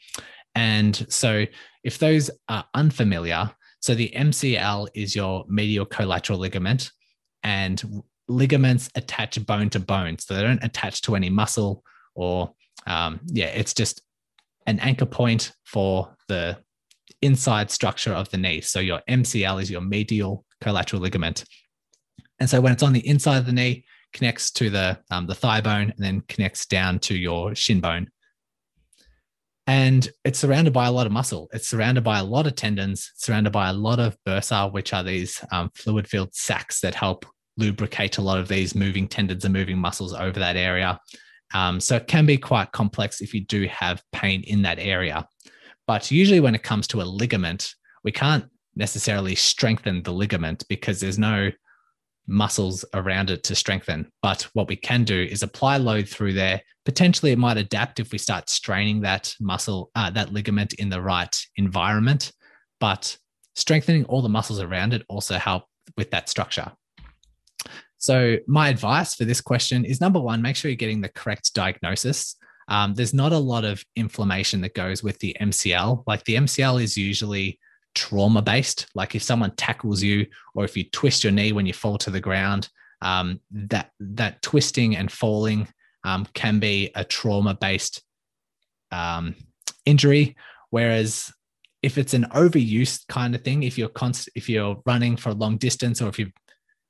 And 0.55 1.07
so 1.09 1.45
if 1.85 1.99
those 1.99 2.31
are 2.49 2.65
unfamiliar, 2.75 3.51
so 3.81 3.95
the 3.95 4.13
MCL 4.17 4.89
is 4.95 5.15
your 5.15 5.45
medial 5.49 5.85
collateral 5.85 6.39
ligament, 6.39 6.91
and 7.43 8.03
ligaments 8.29 8.91
attach 8.95 9.45
bone 9.47 9.71
to 9.71 9.81
bone. 9.81 10.19
So 10.19 10.35
they 10.35 10.43
don't 10.43 10.65
attach 10.65 11.03
to 11.03 11.15
any 11.15 11.31
muscle 11.31 11.85
or, 12.15 12.53
um, 12.87 13.21
yeah, 13.27 13.47
it's 13.47 13.75
just 13.75 14.03
an 14.67 14.81
anchor 14.81 15.07
point 15.07 15.53
for 15.65 16.17
the 16.29 16.59
inside 17.27 17.71
structure 17.71 18.13
of 18.13 18.31
the 18.31 18.39
knee. 18.39 18.61
So 18.61 18.81
your 18.81 19.03
MCL 19.09 19.61
is 19.61 19.71
your 19.71 19.81
medial 19.81 20.45
collateral 20.61 21.03
ligament. 21.03 21.45
And 22.39 22.49
so 22.49 22.61
when 22.61 22.73
it's 22.73 22.83
on 22.83 22.93
the 22.93 23.07
inside 23.07 23.39
of 23.39 23.47
the 23.47 23.53
knee, 23.53 23.85
connects 24.13 24.51
to 24.53 24.71
the 24.71 24.99
um, 25.11 25.27
the 25.27 25.35
thigh 25.35 25.61
bone 25.61 25.91
and 25.91 25.99
then 25.99 26.23
connects 26.29 26.65
down 26.67 26.99
to 27.01 27.15
your 27.17 27.55
shin 27.55 27.81
bone. 27.81 28.09
And 29.67 30.09
it's 30.25 30.39
surrounded 30.39 30.73
by 30.73 30.87
a 30.87 30.93
lot 30.93 31.07
of 31.07 31.13
muscle. 31.13 31.49
It's 31.53 31.69
surrounded 31.69 32.05
by 32.05 32.21
a 32.21 32.25
lot 32.25 32.47
of 32.47 32.55
tendons, 32.55 33.11
surrounded 33.17 33.53
by 33.53 33.69
a 33.69 33.73
lot 33.73 33.99
of 33.99 34.17
bursa, 34.25 34.73
which 34.73 34.93
are 34.93 35.03
these 35.03 35.45
um, 35.51 35.71
fluid 35.75 36.09
filled 36.09 36.35
sacs 36.35 36.81
that 36.81 36.95
help 36.95 37.27
lubricate 37.57 38.19
a 38.19 38.23
lot 38.23 38.39
of 38.39 38.47
these 38.47 38.77
moving 38.77 39.09
tendons 39.09 39.45
and 39.45 39.53
moving 39.53 39.79
muscles 39.79 40.15
over 40.15 40.39
that 40.39 40.57
area. 40.57 41.01
Um, 41.53 41.81
so 41.81 41.97
it 41.97 42.07
can 42.07 42.27
be 42.27 42.39
quite 42.39 42.73
complex 42.73 43.21
if 43.21 43.35
you 43.35 43.45
do 43.45 43.67
have 43.67 44.03
pain 44.13 44.43
in 44.47 44.63
that 44.63 44.79
area. 44.79 45.27
But 45.87 46.11
usually, 46.11 46.41
when 46.41 46.55
it 46.55 46.63
comes 46.63 46.87
to 46.89 47.03
a 47.03 47.05
ligament, 47.05 47.75
we 48.05 48.13
can't 48.13 48.47
necessarily 48.75 49.35
strengthen 49.35 50.03
the 50.03 50.13
ligament 50.13 50.65
because 50.69 51.01
there's 51.01 51.19
no 51.19 51.51
muscles 52.27 52.85
around 52.95 53.31
it 53.31 53.45
to 53.45 53.55
strengthen. 53.55 54.11
But 54.23 54.43
what 54.53 54.69
we 54.69 54.77
can 54.77 55.05
do 55.05 55.21
is 55.23 55.43
apply 55.43 55.77
load 55.77 56.09
through 56.09 56.35
there. 56.35 56.61
Potentially, 56.85 57.33
it 57.33 57.39
might 57.39 57.57
adapt 57.57 58.01
if 58.01 58.13
we 58.13 58.19
start 58.19 58.49
straining 58.49 59.01
that 59.01 59.35
muscle, 59.41 59.91
uh, 59.95 60.11
that 60.11 60.33
ligament 60.33 60.75
in 60.75 60.89
the 60.89 61.01
right 61.01 61.35
environment. 61.57 62.33
But 62.81 63.17
strengthening 63.55 64.05
all 64.05 64.23
the 64.23 64.29
muscles 64.29 64.61
around 64.61 64.93
it 64.93 65.05
also 65.09 65.39
help 65.39 65.65
with 65.97 66.11
that 66.11 66.29
structure. 66.29 66.73
So, 67.99 68.37
my 68.47 68.69
advice 68.69 69.15
for 69.15 69.25
this 69.25 69.41
question 69.41 69.85
is 69.85 70.01
number 70.01 70.21
one, 70.21 70.43
make 70.43 70.57
sure 70.57 70.71
you're 70.71 70.77
getting 70.77 71.01
the 71.01 71.09
correct 71.09 71.55
diagnosis. 71.55 72.37
Um, 72.69 72.95
there's 72.95 73.15
not 73.15 73.33
a 73.33 73.39
lot 73.39 73.65
of 73.65 73.85
inflammation 73.95 74.61
that 74.63 74.75
goes 74.75 75.03
with 75.03 75.19
the 75.21 75.37
MCL. 75.41 76.05
Like 76.07 76.25
the 76.25 76.37
MCL 76.37 76.83
is 76.83 76.97
usually 76.97 77.59
trauma 77.95 78.43
based. 78.43 78.87
Like 78.95 79.15
if 79.15 79.23
someone 79.23 79.55
tackles 79.57 80.03
you 80.03 80.27
or 80.55 80.65
if 80.65 80.77
you 80.77 80.85
twist 80.91 81.25
your 81.25 81.33
knee 81.33 81.53
when 81.53 81.67
you 81.67 81.73
fall 81.73 81.99
to 81.99 82.11
the 82.11 82.21
ground, 82.21 82.69
um, 83.03 83.41
that 83.51 83.91
that 84.01 84.43
twisting 84.43 84.97
and 84.97 85.11
falling 85.11 85.69
um, 86.05 86.27
can 86.35 86.59
be 86.59 86.91
a 86.95 87.05
trauma 87.05 87.55
based 87.55 88.03
um, 88.91 89.35
injury. 89.85 90.37
Whereas 90.71 91.33
if 91.83 91.99
it's 91.99 92.15
an 92.15 92.25
overuse 92.35 93.07
kind 93.09 93.35
of 93.35 93.43
thing, 93.43 93.63
if 93.63 93.79
you're 93.79 93.89
const- 93.89 94.31
if 94.35 94.49
you're 94.49 94.83
running 94.87 95.17
for 95.17 95.31
a 95.31 95.35
long 95.35 95.57
distance 95.57 96.01
or 96.03 96.09
if 96.09 96.19
you've 96.19 96.33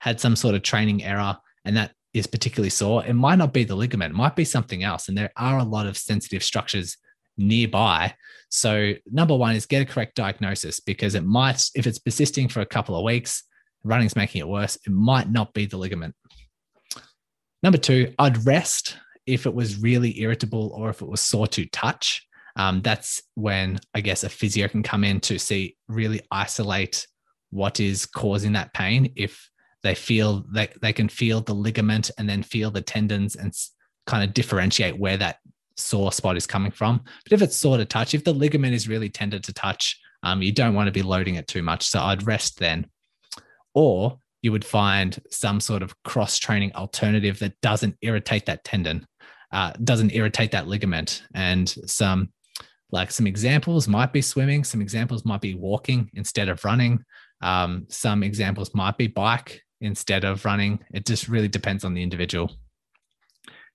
had 0.01 0.21
some 0.21 0.37
sort 0.37 0.55
of 0.55 0.63
training 0.63 1.05
error 1.05 1.37
and 1.65 1.77
that 1.77 1.93
is 2.17 2.27
particularly 2.27 2.71
sore, 2.71 3.05
it 3.05 3.15
might 3.15 3.37
not 3.37 3.53
be 3.53 3.65
the 3.65 3.75
ligament, 3.75 4.15
it 4.15 4.17
might 4.17 4.37
be 4.37 4.45
something 4.45 4.83
else. 4.83 5.09
And 5.09 5.17
there 5.17 5.33
are 5.37 5.59
a 5.59 5.65
lot 5.65 5.87
of 5.87 5.97
sensitive 5.97 6.43
structures 6.43 6.97
nearby. 7.37 8.15
So, 8.49 8.93
number 9.11 9.37
one 9.37 9.55
is 9.55 9.67
get 9.67 9.83
a 9.83 9.85
correct 9.85 10.15
diagnosis 10.15 10.81
because 10.81 11.15
it 11.15 11.25
might, 11.25 11.63
if 11.75 11.87
it's 11.87 11.99
persisting 11.99 12.49
for 12.49 12.61
a 12.61 12.67
couple 12.67 12.97
of 12.97 13.05
weeks, 13.05 13.43
running's 13.85 14.17
making 14.17 14.41
it 14.41 14.49
worse, 14.49 14.77
it 14.87 14.93
might 14.93 15.31
not 15.31 15.53
be 15.53 15.67
the 15.67 15.77
ligament. 15.77 16.15
Number 17.63 17.79
two, 17.79 18.15
I'd 18.19 18.47
rest 18.47 18.97
if 19.27 19.45
it 19.45 19.55
was 19.55 19.81
really 19.81 20.21
irritable 20.21 20.73
or 20.75 20.89
if 20.89 21.03
it 21.03 21.09
was 21.09 21.21
sore 21.21 21.49
to 21.49 21.67
touch. 21.67 22.27
Um, 22.55 22.81
that's 22.81 23.23
when 23.35 23.79
I 23.95 24.01
guess 24.01 24.25
a 24.25 24.29
physio 24.29 24.69
can 24.69 24.83
come 24.83 25.05
in 25.05 25.21
to 25.21 25.39
see, 25.39 25.77
really 25.89 26.23
isolate 26.31 27.07
what 27.51 27.81
is 27.81 28.07
causing 28.07 28.53
that 28.53 28.73
pain. 28.73 29.13
If 29.17 29.51
they 29.87 29.95
feel 29.95 30.45
they, 30.53 30.69
they 30.83 30.93
can 30.93 31.09
feel 31.09 31.41
the 31.41 31.55
ligament 31.55 32.11
and 32.19 32.29
then 32.29 32.43
feel 32.43 32.73
the 32.73 32.81
tendons 32.81 33.37
and 33.37 33.55
kind 34.07 34.25
of 34.25 34.35
differentiate 34.35 34.99
where 34.99 35.17
that 35.17 35.39
sore 35.77 36.11
spot 36.11 36.37
is 36.37 36.47
coming 36.47 36.73
from. 36.73 37.01
But 37.25 37.33
if 37.33 37.41
it's 37.41 37.57
sore 37.57 37.77
to 37.77 37.85
touch, 37.85 38.13
if 38.13 38.25
the 38.25 38.33
ligament 38.33 38.75
is 38.75 38.89
really 38.89 39.09
tender 39.09 39.39
to 39.39 39.53
touch, 39.53 39.97
um, 40.25 40.43
you 40.43 40.51
don't 40.51 40.75
want 40.75 40.89
to 40.89 40.93
be 40.93 41.03
loading 41.03 41.37
it 41.37 41.47
too 41.47 41.63
much. 41.63 41.87
So 41.87 42.01
I'd 42.01 42.27
rest 42.27 42.59
then. 42.59 42.89
Or 43.75 44.19
you 44.43 44.51
would 44.51 44.65
find 44.65 45.21
some 45.31 45.61
sort 45.61 45.83
of 45.83 45.95
cross 46.03 46.37
training 46.39 46.73
alternative 46.75 47.39
that 47.39 47.61
doesn't 47.61 47.97
irritate 48.03 48.47
that 48.47 48.65
tendon, 48.65 49.07
uh, 49.53 49.73
doesn't 49.85 50.15
irritate 50.15 50.51
that 50.51 50.67
ligament. 50.67 51.23
And 51.33 51.69
some 51.69 52.33
like 52.91 53.13
some 53.13 53.27
examples 53.27 53.87
might 53.87 54.13
be 54.13 54.23
swimming, 54.23 54.65
some 54.65 54.81
examples 54.81 55.25
might 55.25 55.41
be 55.41 55.55
walking 55.55 56.11
instead 56.15 56.49
of 56.49 56.65
running. 56.65 57.05
Um, 57.41 57.87
some 57.89 58.23
examples 58.23 58.75
might 58.75 58.97
be 58.97 59.07
bike 59.07 59.63
instead 59.81 60.25
of 60.25 60.45
running. 60.45 60.79
It 60.93 61.07
just 61.07 61.29
really 61.29 61.49
depends 61.49 61.85
on 61.85 61.95
the 61.95 62.03
individual. 62.03 62.51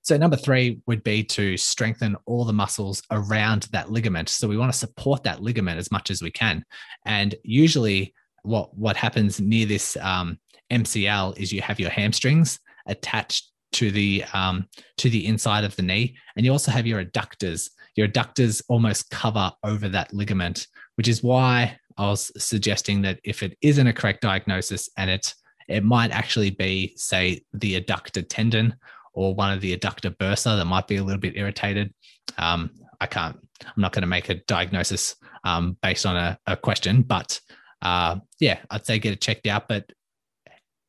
So, 0.04 0.18
number 0.18 0.36
three 0.36 0.82
would 0.88 1.04
be 1.04 1.24
to 1.26 1.58
strengthen 1.58 2.16
all 2.26 2.44
the 2.44 2.54
muscles 2.54 3.04
around 3.12 3.68
that 3.72 3.92
ligament. 3.92 4.30
So, 4.30 4.48
we 4.48 4.58
want 4.58 4.72
to 4.72 4.78
support 4.78 5.24
that 5.24 5.44
ligament 5.44 5.78
as 5.78 5.92
much 5.92 6.10
as 6.10 6.22
we 6.22 6.32
can. 6.32 6.66
And 7.06 7.36
usually, 7.44 8.14
what, 8.44 8.76
what 8.76 8.98
happens 8.98 9.40
near 9.40 9.68
this 9.68 9.96
um, 9.98 10.40
MCL 10.72 11.38
is 11.38 11.52
you 11.52 11.62
have 11.62 11.80
your 11.80 11.92
hamstrings 11.92 12.60
attached 12.88 13.52
to 13.74 13.92
the 13.92 14.24
um, 14.34 14.68
to 14.98 15.10
the 15.10 15.26
inside 15.28 15.64
of 15.64 15.76
the 15.76 15.84
knee, 15.84 16.18
and 16.36 16.46
you 16.46 16.52
also 16.52 16.72
have 16.72 16.88
your 16.88 17.04
adductors. 17.04 17.70
Your 17.96 18.08
adductors 18.08 18.62
almost 18.70 19.10
cover 19.10 19.52
over 19.64 19.90
that 19.90 20.14
ligament, 20.14 20.68
which 20.96 21.08
is 21.08 21.22
why 21.22 21.78
I 21.98 22.08
was 22.08 22.32
suggesting 22.42 23.02
that 23.04 23.20
if 23.24 23.44
it 23.44 23.58
isn't 23.62 23.86
a 23.86 23.94
correct 23.94 24.22
diagnosis 24.22 24.90
and 24.98 25.10
it 25.10 25.34
it 25.68 25.84
might 25.84 26.12
actually 26.12 26.50
be, 26.50 26.94
say, 26.96 27.44
the 27.54 27.80
adductor 27.80 28.26
tendon 28.28 28.76
or 29.14 29.36
one 29.36 29.52
of 29.52 29.62
the 29.62 29.76
adductor 29.76 30.16
bursa 30.16 30.58
that 30.58 30.66
might 30.66 30.88
be 30.88 30.98
a 30.98 31.04
little 31.04 31.20
bit 31.20 31.36
irritated. 31.36 31.94
Um, 32.38 32.72
I 33.00 33.08
can't, 33.08 33.38
I'm 33.66 33.82
not 33.82 33.92
going 33.92 34.02
to 34.04 34.08
make 34.08 34.30
a 34.30 34.36
diagnosis 34.36 35.16
um, 35.44 35.78
based 35.82 36.06
on 36.06 36.16
a, 36.16 36.40
a 36.48 36.56
question, 36.56 37.02
but 37.02 37.40
uh, 37.82 38.18
yeah, 38.40 38.60
I'd 38.70 38.86
say 38.86 39.00
get 39.00 39.14
it 39.14 39.22
checked 39.22 39.48
out. 39.48 39.68
But 39.68 39.92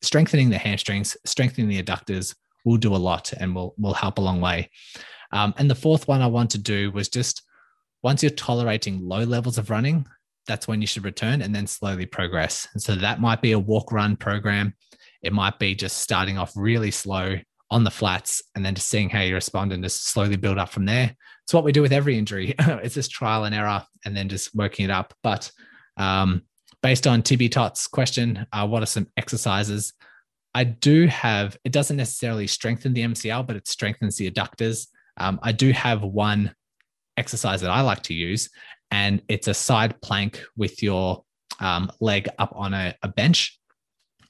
strengthening 0.02 0.50
the 0.50 0.58
hamstrings, 0.58 1.16
strengthening 1.24 1.68
the 1.68 1.82
adductors 1.82 2.34
will 2.64 2.76
do 2.76 2.94
a 2.94 2.96
lot 2.96 3.32
and 3.32 3.54
will, 3.54 3.74
will 3.78 3.94
help 3.94 4.18
a 4.18 4.22
long 4.22 4.40
way. 4.40 4.70
Um, 5.32 5.54
and 5.56 5.70
the 5.70 5.74
fourth 5.74 6.06
one 6.06 6.22
I 6.22 6.26
want 6.26 6.50
to 6.50 6.58
do 6.58 6.90
was 6.90 7.08
just 7.08 7.42
once 8.02 8.22
you're 8.22 8.30
tolerating 8.30 9.00
low 9.00 9.24
levels 9.24 9.58
of 9.58 9.70
running, 9.70 10.06
that's 10.46 10.66
when 10.68 10.80
you 10.80 10.86
should 10.86 11.04
return 11.04 11.42
and 11.42 11.54
then 11.54 11.66
slowly 11.66 12.06
progress. 12.06 12.68
And 12.72 12.82
so 12.82 12.94
that 12.96 13.20
might 13.20 13.42
be 13.42 13.52
a 13.52 13.58
walk 13.58 13.92
run 13.92 14.16
program. 14.16 14.74
It 15.22 15.32
might 15.32 15.58
be 15.58 15.74
just 15.74 15.98
starting 15.98 16.38
off 16.38 16.52
really 16.56 16.90
slow 16.90 17.36
on 17.70 17.84
the 17.84 17.90
flats 17.90 18.42
and 18.54 18.64
then 18.64 18.74
just 18.74 18.88
seeing 18.88 19.08
how 19.08 19.20
you 19.22 19.34
respond 19.34 19.72
and 19.72 19.82
just 19.82 20.08
slowly 20.08 20.36
build 20.36 20.58
up 20.58 20.68
from 20.68 20.84
there. 20.84 21.14
It's 21.44 21.54
what 21.54 21.64
we 21.64 21.72
do 21.72 21.82
with 21.82 21.92
every 21.92 22.18
injury. 22.18 22.54
it's 22.58 22.94
just 22.94 23.10
trial 23.10 23.44
and 23.44 23.54
error 23.54 23.84
and 24.04 24.16
then 24.16 24.28
just 24.28 24.54
working 24.54 24.84
it 24.84 24.90
up. 24.90 25.14
But 25.22 25.50
um, 25.96 26.42
based 26.82 27.06
on 27.06 27.22
Tibby 27.22 27.48
Tot's 27.48 27.86
question, 27.86 28.46
uh, 28.52 28.66
what 28.66 28.82
are 28.82 28.86
some 28.86 29.06
exercises? 29.16 29.94
I 30.54 30.64
do 30.64 31.06
have, 31.06 31.56
it 31.64 31.72
doesn't 31.72 31.96
necessarily 31.96 32.46
strengthen 32.46 32.92
the 32.92 33.02
MCL, 33.02 33.46
but 33.46 33.56
it 33.56 33.66
strengthens 33.66 34.16
the 34.16 34.30
adductors. 34.30 34.88
Um, 35.16 35.40
I 35.42 35.52
do 35.52 35.72
have 35.72 36.02
one 36.02 36.54
exercise 37.16 37.60
that 37.60 37.70
I 37.70 37.80
like 37.80 38.02
to 38.04 38.14
use, 38.14 38.50
and 38.92 39.20
it's 39.28 39.48
a 39.48 39.54
side 39.54 40.00
plank 40.02 40.40
with 40.56 40.82
your 40.82 41.24
um, 41.58 41.90
leg 42.00 42.28
up 42.38 42.52
on 42.54 42.72
a, 42.74 42.94
a 43.02 43.08
bench 43.08 43.58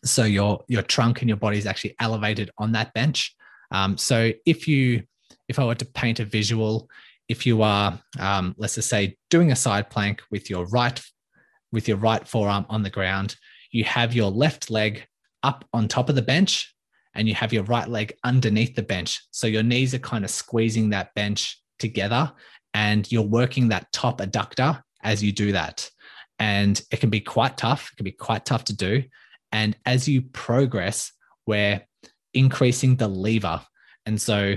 so 0.04 0.24
your 0.24 0.64
your 0.68 0.82
trunk 0.82 1.22
and 1.22 1.28
your 1.28 1.36
body 1.36 1.58
is 1.58 1.66
actually 1.66 1.94
elevated 2.00 2.50
on 2.58 2.72
that 2.72 2.92
bench. 2.94 3.34
Um, 3.70 3.96
so 3.96 4.32
if 4.44 4.66
you 4.66 5.04
if 5.48 5.58
I 5.58 5.64
were 5.64 5.74
to 5.74 5.84
paint 5.84 6.20
a 6.20 6.24
visual, 6.24 6.88
if 7.28 7.46
you 7.46 7.62
are 7.62 7.98
um, 8.18 8.54
let's 8.58 8.74
just 8.74 8.88
say 8.88 9.16
doing 9.30 9.52
a 9.52 9.56
side 9.56 9.90
plank 9.90 10.22
with 10.30 10.50
your 10.50 10.66
right 10.66 11.00
with 11.70 11.88
your 11.88 11.96
right 11.96 12.26
forearm 12.26 12.66
on 12.68 12.82
the 12.82 12.90
ground, 12.90 13.36
you 13.70 13.84
have 13.84 14.14
your 14.14 14.30
left 14.30 14.70
leg 14.70 15.06
up 15.42 15.64
on 15.72 15.88
top 15.88 16.08
of 16.08 16.14
the 16.14 16.22
bench 16.22 16.74
and 17.14 17.28
you 17.28 17.34
have 17.34 17.52
your 17.52 17.64
right 17.64 17.88
leg 17.88 18.12
underneath 18.24 18.74
the 18.74 18.82
bench. 18.82 19.22
So 19.30 19.46
your 19.46 19.62
knees 19.62 19.94
are 19.94 19.98
kind 19.98 20.24
of 20.24 20.30
squeezing 20.30 20.90
that 20.90 21.14
bench 21.14 21.60
together 21.78 22.32
and 22.74 23.10
you're 23.10 23.22
working 23.22 23.68
that 23.68 23.90
top 23.92 24.20
adductor 24.20 24.82
as 25.02 25.22
you 25.22 25.32
do 25.32 25.52
that. 25.52 25.90
And 26.38 26.80
it 26.90 27.00
can 27.00 27.10
be 27.10 27.20
quite 27.20 27.56
tough. 27.56 27.90
It 27.92 27.96
can 27.96 28.04
be 28.04 28.12
quite 28.12 28.44
tough 28.44 28.64
to 28.64 28.76
do. 28.76 29.04
And 29.52 29.76
as 29.84 30.08
you 30.08 30.22
progress, 30.22 31.12
we're 31.46 31.82
increasing 32.34 32.96
the 32.96 33.08
lever. 33.08 33.60
And 34.06 34.20
so 34.20 34.56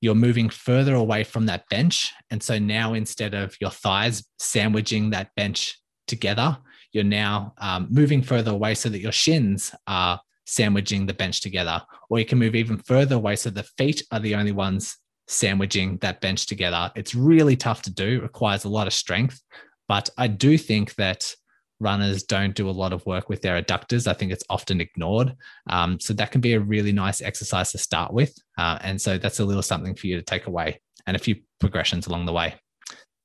you're 0.00 0.14
moving 0.14 0.50
further 0.50 0.94
away 0.94 1.24
from 1.24 1.46
that 1.46 1.68
bench. 1.70 2.12
And 2.30 2.42
so 2.42 2.58
now 2.58 2.94
instead 2.94 3.32
of 3.34 3.56
your 3.60 3.70
thighs 3.70 4.24
sandwiching 4.38 5.10
that 5.10 5.30
bench 5.36 5.80
together, 6.06 6.58
you're 6.92 7.04
now 7.04 7.54
um, 7.58 7.88
moving 7.90 8.22
further 8.22 8.50
away 8.50 8.74
so 8.74 8.88
that 8.88 9.00
your 9.00 9.12
shins 9.12 9.74
are 9.86 10.20
sandwiching 10.46 11.06
the 11.06 11.14
bench 11.14 11.40
together. 11.40 11.82
Or 12.10 12.18
you 12.18 12.26
can 12.26 12.38
move 12.38 12.54
even 12.54 12.78
further 12.78 13.14
away 13.14 13.36
so 13.36 13.50
the 13.50 13.62
feet 13.78 14.02
are 14.12 14.20
the 14.20 14.34
only 14.34 14.52
ones 14.52 14.96
sandwiching 15.28 15.98
that 15.98 16.20
bench 16.20 16.46
together. 16.46 16.90
It's 16.94 17.14
really 17.14 17.56
tough 17.56 17.82
to 17.82 17.92
do, 17.92 18.20
requires 18.20 18.64
a 18.64 18.68
lot 18.68 18.86
of 18.86 18.92
strength. 18.92 19.40
But 19.88 20.10
I 20.16 20.26
do 20.26 20.56
think 20.58 20.94
that 20.96 21.34
runners 21.80 22.22
don't 22.22 22.54
do 22.54 22.68
a 22.68 22.72
lot 22.72 22.92
of 22.92 23.04
work 23.04 23.28
with 23.28 23.42
their 23.42 23.60
adductors. 23.60 24.06
I 24.06 24.14
think 24.14 24.32
it's 24.32 24.44
often 24.48 24.80
ignored. 24.80 25.36
Um, 25.68 26.00
so 26.00 26.14
that 26.14 26.30
can 26.30 26.40
be 26.40 26.54
a 26.54 26.60
really 26.60 26.92
nice 26.92 27.20
exercise 27.20 27.72
to 27.72 27.78
start 27.78 28.12
with. 28.12 28.34
Uh, 28.56 28.78
and 28.80 29.00
so 29.00 29.18
that's 29.18 29.40
a 29.40 29.44
little 29.44 29.62
something 29.62 29.94
for 29.94 30.06
you 30.06 30.16
to 30.16 30.22
take 30.22 30.46
away 30.46 30.80
and 31.06 31.16
a 31.16 31.20
few 31.20 31.36
progressions 31.60 32.06
along 32.06 32.26
the 32.26 32.32
way. 32.32 32.54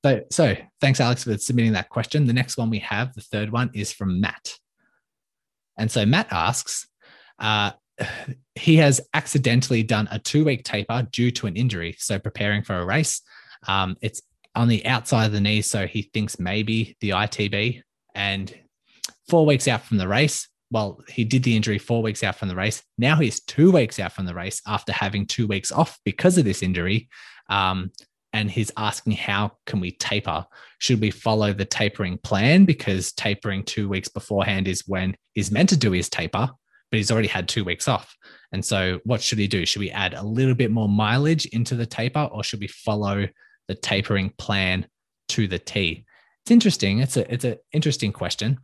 So, 0.04 0.22
so 0.32 0.56
thanks, 0.82 1.00
Alex, 1.00 1.24
for 1.26 1.38
submitting 1.38 1.74
that 1.74 1.90
question. 1.90 2.26
The 2.26 2.34
next 2.34 2.58
one 2.58 2.70
we 2.70 2.80
have, 2.80 3.14
the 3.14 3.22
third 3.22 3.52
one, 3.52 3.70
is 3.74 3.92
from 3.92 4.22
Matt. 4.22 4.56
And 5.78 5.92
so 5.92 6.06
Matt 6.06 6.28
asks, 6.32 6.88
uh, 7.38 7.72
he 8.56 8.78
has 8.78 9.02
accidentally 9.14 9.84
done 9.84 10.08
a 10.12 10.20
two 10.20 10.44
week 10.46 10.64
taper 10.64 11.08
due 11.12 11.32
to 11.32 11.48
an 11.48 11.56
injury. 11.56 11.96
So 11.98 12.20
preparing 12.20 12.64
for 12.64 12.78
a 12.78 12.86
race. 12.86 13.22
Um, 13.68 13.96
it's 14.02 14.22
on 14.56 14.68
the 14.68 14.86
outside 14.86 15.26
of 15.26 15.32
the 15.32 15.42
knee. 15.42 15.62
So 15.62 15.88
he 15.88 16.04
thinks 16.14 16.40
maybe 16.40 16.98
the 17.02 17.12
ITB 17.12 17.82
and 18.16 18.54
four 19.30 19.46
weeks 19.46 19.68
out 19.68 19.84
from 19.84 19.98
the 19.98 20.08
race, 20.08 20.48
well, 20.72 21.02
he 21.08 21.24
did 21.24 21.44
the 21.44 21.56
injury 21.56 21.78
four 21.78 22.02
weeks 22.02 22.24
out 22.24 22.36
from 22.36 22.48
the 22.48 22.56
race. 22.56 22.84
Now 22.98 23.16
he's 23.16 23.40
two 23.42 23.72
weeks 23.72 24.00
out 24.00 24.12
from 24.12 24.26
the 24.26 24.36
race 24.36 24.62
after 24.68 24.92
having 24.92 25.26
two 25.26 25.48
weeks 25.48 25.72
off 25.72 25.98
because 26.04 26.38
of 26.38 26.46
this 26.46 26.62
injury. 26.62 27.10
Um, 27.50 27.92
and 28.34 28.52
he's 28.52 28.72
asking, 28.78 29.14
how 29.14 29.54
can 29.66 29.80
we 29.80 29.92
taper? 29.92 30.46
Should 30.78 31.02
we 31.02 31.10
follow 31.10 31.52
the 31.52 31.66
tapering 31.66 32.20
plan? 32.20 32.66
Because 32.66 33.12
tapering 33.14 33.64
two 33.64 33.90
weeks 33.90 34.08
beforehand 34.08 34.68
is 34.68 34.84
when 34.86 35.16
he's 35.34 35.52
meant 35.52 35.70
to 35.70 35.78
do 35.78 35.92
his 35.92 36.10
taper, 36.10 36.52
but 36.90 36.98
he's 36.98 37.12
already 37.12 37.28
had 37.28 37.48
two 37.48 37.64
weeks 37.64 37.88
off. 37.88 38.16
And 38.52 38.64
so, 38.64 39.00
what 39.04 39.22
should 39.22 39.38
he 39.38 39.48
do? 39.48 39.66
Should 39.66 39.80
we 39.80 39.92
add 39.92 40.14
a 40.14 40.24
little 40.24 40.56
bit 40.56 40.72
more 40.72 40.90
mileage 40.90 41.46
into 41.48 41.76
the 41.76 41.86
taper, 41.86 42.30
or 42.32 42.44
should 42.44 42.60
we 42.60 42.68
follow 42.68 43.28
the 43.68 43.76
tapering 43.76 44.32
plan 44.38 44.88
to 45.30 45.48
the 45.48 45.60
T? 45.60 46.06
It's 46.44 46.52
interesting. 46.52 47.00
It's 47.00 47.18
a 47.18 47.32
it's 47.32 47.46
an 47.46 47.58
interesting 47.72 48.12
question. 48.12 48.60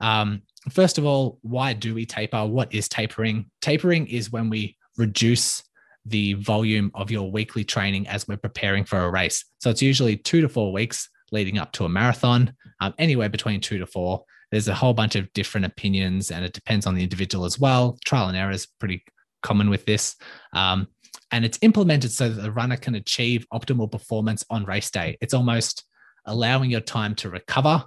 Um, 0.00 0.42
first 0.70 0.98
of 0.98 1.04
all, 1.04 1.38
why 1.42 1.72
do 1.72 1.94
we 1.94 2.06
taper? 2.06 2.46
What 2.46 2.72
is 2.72 2.88
tapering? 2.88 3.50
Tapering 3.60 4.06
is 4.06 4.32
when 4.32 4.48
we 4.48 4.76
reduce 4.96 5.62
the 6.06 6.34
volume 6.34 6.90
of 6.94 7.10
your 7.10 7.30
weekly 7.30 7.64
training 7.64 8.06
as 8.06 8.26
we're 8.28 8.36
preparing 8.36 8.84
for 8.84 9.00
a 9.00 9.10
race. 9.10 9.44
So 9.58 9.70
it's 9.70 9.82
usually 9.82 10.16
two 10.16 10.40
to 10.40 10.48
four 10.48 10.72
weeks 10.72 11.08
leading 11.32 11.58
up 11.58 11.72
to 11.72 11.84
a 11.84 11.88
marathon, 11.88 12.54
um, 12.80 12.94
anywhere 12.98 13.28
between 13.28 13.60
two 13.60 13.78
to 13.78 13.86
four. 13.86 14.24
There's 14.56 14.68
a 14.68 14.74
whole 14.74 14.94
bunch 14.94 15.16
of 15.16 15.30
different 15.34 15.66
opinions, 15.66 16.30
and 16.30 16.42
it 16.42 16.54
depends 16.54 16.86
on 16.86 16.94
the 16.94 17.02
individual 17.02 17.44
as 17.44 17.58
well. 17.58 17.98
Trial 18.06 18.28
and 18.28 18.36
error 18.38 18.50
is 18.50 18.64
pretty 18.64 19.04
common 19.42 19.68
with 19.68 19.84
this. 19.84 20.16
Um, 20.54 20.88
and 21.30 21.44
it's 21.44 21.58
implemented 21.60 22.10
so 22.10 22.30
that 22.30 22.40
the 22.40 22.50
runner 22.50 22.78
can 22.78 22.94
achieve 22.94 23.44
optimal 23.52 23.92
performance 23.92 24.46
on 24.48 24.64
race 24.64 24.90
day. 24.90 25.18
It's 25.20 25.34
almost 25.34 25.84
allowing 26.24 26.70
your 26.70 26.80
time 26.80 27.14
to 27.16 27.28
recover. 27.28 27.84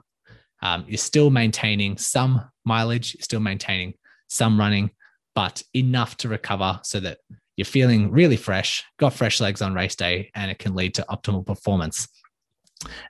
Um, 0.62 0.86
you're 0.88 0.99
still 0.99 1.32
maintaining 1.32 1.97
some 1.97 2.47
mileage, 2.65 3.15
you're 3.15 3.23
still 3.23 3.39
maintaining 3.39 3.95
some 4.27 4.60
running, 4.60 4.91
but 5.34 5.63
enough 5.73 6.17
to 6.17 6.29
recover 6.29 6.79
so 6.84 6.99
that 6.99 7.17
you're 7.58 7.65
feeling 7.65 8.12
really 8.12 8.38
fresh, 8.38 8.84
got 8.99 9.15
fresh 9.15 9.41
legs 9.41 9.63
on 9.63 9.73
race 9.73 9.95
day, 9.95 10.29
and 10.36 10.51
it 10.51 10.60
can 10.60 10.75
lead 10.75 10.93
to 10.93 11.05
optimal 11.10 11.43
performance. 11.43 12.08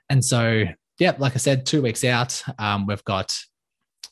And 0.08 0.24
so, 0.24 0.64
yeah, 0.98 1.12
like 1.18 1.34
I 1.34 1.38
said, 1.38 1.66
two 1.66 1.82
weeks 1.82 2.04
out, 2.04 2.42
um, 2.58 2.86
we've 2.86 3.04
got 3.04 3.38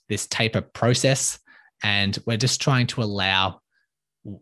this 0.08 0.26
taper 0.26 0.60
process, 0.60 1.38
and 1.82 2.18
we're 2.26 2.36
just 2.36 2.60
trying 2.60 2.86
to 2.88 3.02
allow 3.02 3.60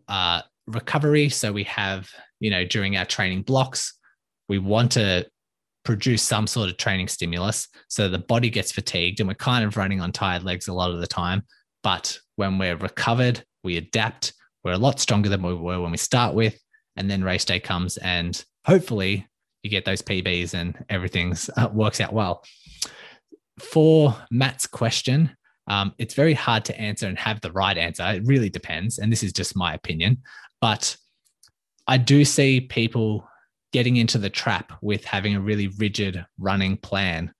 uh, 0.07 0.41
recovery. 0.67 1.29
So 1.29 1.51
we 1.51 1.63
have, 1.63 2.09
you 2.39 2.49
know, 2.49 2.65
during 2.65 2.97
our 2.97 3.05
training 3.05 3.43
blocks, 3.43 3.93
we 4.49 4.59
want 4.59 4.91
to 4.93 5.27
produce 5.87 6.21
some 6.21 6.47
sort 6.47 6.69
of 6.69 6.75
training 6.75 7.07
stimulus 7.07 7.69
so 7.87 8.09
the 8.09 8.19
body 8.19 8.49
gets 8.49 8.73
fatigued 8.73 9.21
and 9.21 9.29
we're 9.29 9.33
kind 9.35 9.63
of 9.63 9.77
running 9.77 10.01
on 10.01 10.11
tired 10.11 10.43
legs 10.43 10.67
a 10.67 10.73
lot 10.73 10.91
of 10.91 10.99
the 10.99 11.07
time. 11.07 11.43
But 11.81 12.19
when 12.35 12.57
we're 12.57 12.75
recovered, 12.75 13.41
we 13.63 13.77
adapt. 13.77 14.33
We're 14.65 14.73
a 14.73 14.77
lot 14.77 14.99
stronger 14.99 15.29
than 15.29 15.41
we 15.41 15.53
were 15.53 15.79
when 15.79 15.91
we 15.91 15.97
start 15.97 16.35
with. 16.35 16.59
And 16.97 17.09
then 17.09 17.23
race 17.23 17.45
day 17.45 17.61
comes 17.61 17.95
and 17.97 18.43
hopefully 18.65 19.27
you 19.63 19.69
get 19.69 19.85
those 19.85 20.01
PBs 20.01 20.53
and 20.53 20.83
everything's 20.89 21.49
uh, 21.55 21.69
works 21.71 22.01
out 22.01 22.11
well. 22.11 22.43
For 23.59 24.13
Matt's 24.29 24.67
question, 24.67 25.36
um, 25.67 25.93
it's 25.97 26.13
very 26.13 26.33
hard 26.33 26.65
to 26.65 26.79
answer 26.79 27.07
and 27.07 27.17
have 27.19 27.41
the 27.41 27.51
right 27.51 27.77
answer. 27.77 28.03
It 28.03 28.23
really 28.25 28.49
depends. 28.49 28.99
And 28.99 29.11
this 29.11 29.23
is 29.23 29.33
just 29.33 29.55
my 29.55 29.73
opinion. 29.73 30.21
But 30.61 30.95
I 31.87 31.97
do 31.97 32.25
see 32.25 32.61
people 32.61 33.27
getting 33.73 33.97
into 33.97 34.17
the 34.17 34.29
trap 34.29 34.73
with 34.81 35.03
having 35.03 35.35
a 35.35 35.41
really 35.41 35.67
rigid 35.77 36.25
running 36.39 36.77
plan. 36.77 37.33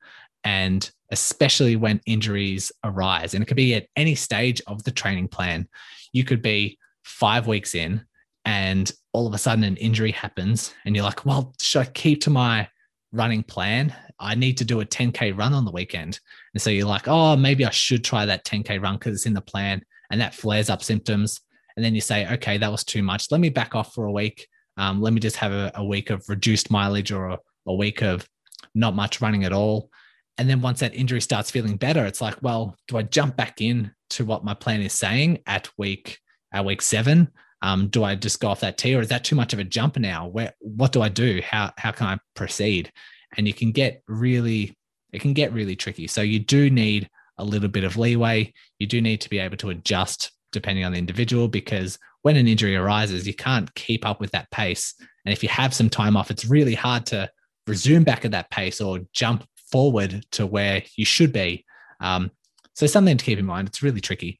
And 0.43 0.89
especially 1.11 1.75
when 1.75 2.01
injuries 2.05 2.71
arise, 2.83 3.33
and 3.33 3.41
it 3.41 3.47
could 3.47 3.57
be 3.57 3.75
at 3.75 3.87
any 3.95 4.15
stage 4.15 4.61
of 4.67 4.83
the 4.83 4.91
training 4.91 5.27
plan. 5.27 5.67
You 6.11 6.23
could 6.23 6.41
be 6.41 6.77
five 7.03 7.47
weeks 7.47 7.75
in, 7.75 8.05
and 8.45 8.91
all 9.13 9.27
of 9.27 9.33
a 9.33 9.37
sudden 9.37 9.63
an 9.63 9.77
injury 9.77 10.11
happens, 10.11 10.73
and 10.85 10.95
you're 10.95 11.05
like, 11.05 11.25
well, 11.25 11.53
should 11.59 11.81
I 11.81 11.85
keep 11.85 12.21
to 12.23 12.29
my 12.29 12.67
running 13.11 13.43
plan? 13.43 13.95
I 14.19 14.35
need 14.35 14.57
to 14.57 14.65
do 14.65 14.81
a 14.81 14.85
10K 14.85 15.37
run 15.37 15.53
on 15.53 15.65
the 15.65 15.71
weekend. 15.71 16.19
And 16.53 16.61
so 16.61 16.69
you're 16.69 16.87
like, 16.87 17.07
oh, 17.07 17.35
maybe 17.35 17.65
I 17.65 17.69
should 17.69 18.03
try 18.03 18.25
that 18.25 18.45
10K 18.45 18.81
run 18.81 18.95
because 18.95 19.13
it's 19.13 19.25
in 19.25 19.33
the 19.33 19.41
plan. 19.41 19.83
And 20.09 20.21
that 20.21 20.33
flares 20.33 20.69
up 20.69 20.83
symptoms. 20.83 21.41
And 21.75 21.85
then 21.85 21.93
you 21.93 22.01
say, 22.01 22.27
okay, 22.33 22.57
that 22.57 22.71
was 22.71 22.83
too 22.83 23.03
much. 23.03 23.31
Let 23.31 23.41
me 23.41 23.49
back 23.49 23.75
off 23.75 23.93
for 23.93 24.05
a 24.05 24.11
week. 24.11 24.47
Um, 24.77 25.01
let 25.01 25.13
me 25.13 25.19
just 25.19 25.37
have 25.37 25.51
a, 25.51 25.71
a, 25.75 25.83
week 25.83 26.09
of 26.09 26.27
reduced 26.29 26.69
mileage 26.69 27.11
or 27.11 27.27
a, 27.27 27.39
a 27.65 27.73
week 27.73 28.01
of 28.01 28.27
not 28.75 28.95
much 28.95 29.21
running 29.21 29.43
at 29.43 29.53
all. 29.53 29.89
And 30.37 30.49
then 30.49 30.61
once 30.61 30.79
that 30.79 30.95
injury 30.95 31.21
starts 31.21 31.49
feeling 31.49 31.77
better, 31.77 32.05
it's 32.05 32.21
like, 32.21 32.37
well, 32.41 32.75
do 32.87 32.97
I 32.97 33.03
jump 33.03 33.35
back 33.35 33.59
in 33.59 33.91
to 34.11 34.25
what 34.25 34.45
my 34.45 34.53
plan 34.53 34.81
is 34.81 34.93
saying 34.93 35.39
at 35.47 35.69
week 35.77 36.19
at 36.53 36.65
week 36.65 36.81
seven? 36.81 37.29
Um, 37.63 37.87
do 37.87 38.03
I 38.03 38.13
just 38.15 38.39
go 38.39 38.49
off 38.49 38.59
that 38.59 38.77
tee, 38.77 38.95
or 38.95 39.01
is 39.01 39.09
that 39.09 39.23
too 39.23 39.35
much 39.35 39.51
of 39.53 39.59
a 39.59 39.63
jump 39.63 39.97
now? 39.97 40.27
Where 40.27 40.53
what 40.59 40.91
do 40.91 41.01
I 41.01 41.09
do? 41.09 41.41
How 41.43 41.71
how 41.77 41.91
can 41.91 42.05
I 42.05 42.19
proceed? 42.35 42.91
And 43.35 43.47
you 43.47 43.53
can 43.53 43.71
get 43.71 44.01
really 44.07 44.77
it 45.13 45.21
can 45.21 45.33
get 45.33 45.53
really 45.53 45.75
tricky. 45.75 46.07
So 46.07 46.21
you 46.21 46.39
do 46.39 46.69
need 46.69 47.09
a 47.37 47.43
little 47.43 47.69
bit 47.69 47.83
of 47.83 47.97
leeway. 47.97 48.53
You 48.79 48.87
do 48.87 49.01
need 49.01 49.21
to 49.21 49.29
be 49.29 49.39
able 49.39 49.57
to 49.57 49.69
adjust 49.69 50.31
depending 50.51 50.85
on 50.85 50.91
the 50.91 50.97
individual 50.97 51.47
because 51.47 51.97
when 52.23 52.35
an 52.35 52.47
injury 52.47 52.75
arises, 52.75 53.27
you 53.27 53.33
can't 53.33 53.73
keep 53.75 54.05
up 54.05 54.19
with 54.19 54.31
that 54.31 54.49
pace. 54.51 54.93
And 55.25 55.33
if 55.33 55.43
you 55.43 55.49
have 55.49 55.73
some 55.73 55.89
time 55.89 56.17
off, 56.17 56.31
it's 56.31 56.45
really 56.45 56.75
hard 56.75 57.05
to 57.07 57.29
resume 57.67 58.03
back 58.03 58.25
at 58.25 58.31
that 58.31 58.49
pace 58.49 58.81
or 58.81 58.99
jump 59.13 59.45
forward 59.71 60.25
to 60.31 60.45
where 60.45 60.83
you 60.95 61.05
should 61.05 61.31
be. 61.31 61.65
Um, 61.99 62.31
so 62.73 62.87
something 62.87 63.17
to 63.17 63.25
keep 63.25 63.39
in 63.39 63.45
mind. 63.45 63.67
It's 63.67 63.83
really 63.83 64.01
tricky. 64.01 64.39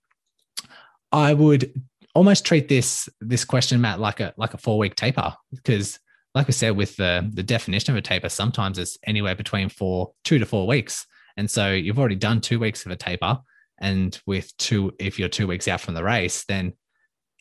I 1.12 1.34
would 1.34 1.71
almost 2.13 2.45
treat 2.45 2.67
this 2.67 3.08
this 3.21 3.45
question, 3.45 3.82
Matt, 3.82 4.00
like 4.00 4.19
a 4.19 4.34
like 4.38 4.54
a 4.54 4.58
four 4.58 4.78
week 4.78 4.95
taper 4.95 5.34
because, 5.54 6.00
like 6.38 6.47
we 6.47 6.54
said, 6.54 6.78
with 6.78 6.95
the 6.97 7.28
the 7.34 7.41
definition 7.41 7.93
of 7.93 7.97
a 7.97 8.02
taper, 8.02 8.30
sometimes 8.30 8.78
it's 8.78 8.95
anywhere 9.06 9.36
between 9.36 9.69
four 9.69 10.13
two 10.23 10.38
to 10.38 10.45
four 10.45 10.67
weeks, 10.67 11.06
and 11.36 11.50
so 11.50 11.71
you've 11.73 11.97
already 11.97 12.15
done 12.15 12.39
two 12.41 12.60
weeks 12.60 12.86
of 12.86 12.91
a 12.91 12.95
taper, 12.95 13.39
and 13.80 14.21
with 14.28 14.56
two, 14.58 14.93
if 15.00 15.17
you're 15.17 15.30
two 15.30 15.47
weeks 15.47 15.67
out 15.67 15.82
from 15.82 15.95
the 15.95 16.04
race, 16.04 16.45
then 16.45 16.73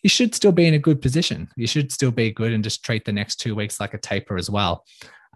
you 0.03 0.09
should 0.09 0.35
still 0.35 0.51
be 0.51 0.67
in 0.67 0.73
a 0.73 0.79
good 0.79 1.03
position. 1.03 1.47
You 1.57 1.67
should 1.67 1.93
still 1.93 2.11
be 2.11 2.31
good 2.31 2.55
and 2.55 2.65
just 2.65 2.83
treat 2.83 3.05
the 3.05 3.13
next 3.13 3.37
two 3.37 3.55
weeks 3.55 3.81
like 3.81 3.93
a 3.93 3.99
taper 3.99 4.39
as 4.39 4.49
well. 4.49 4.83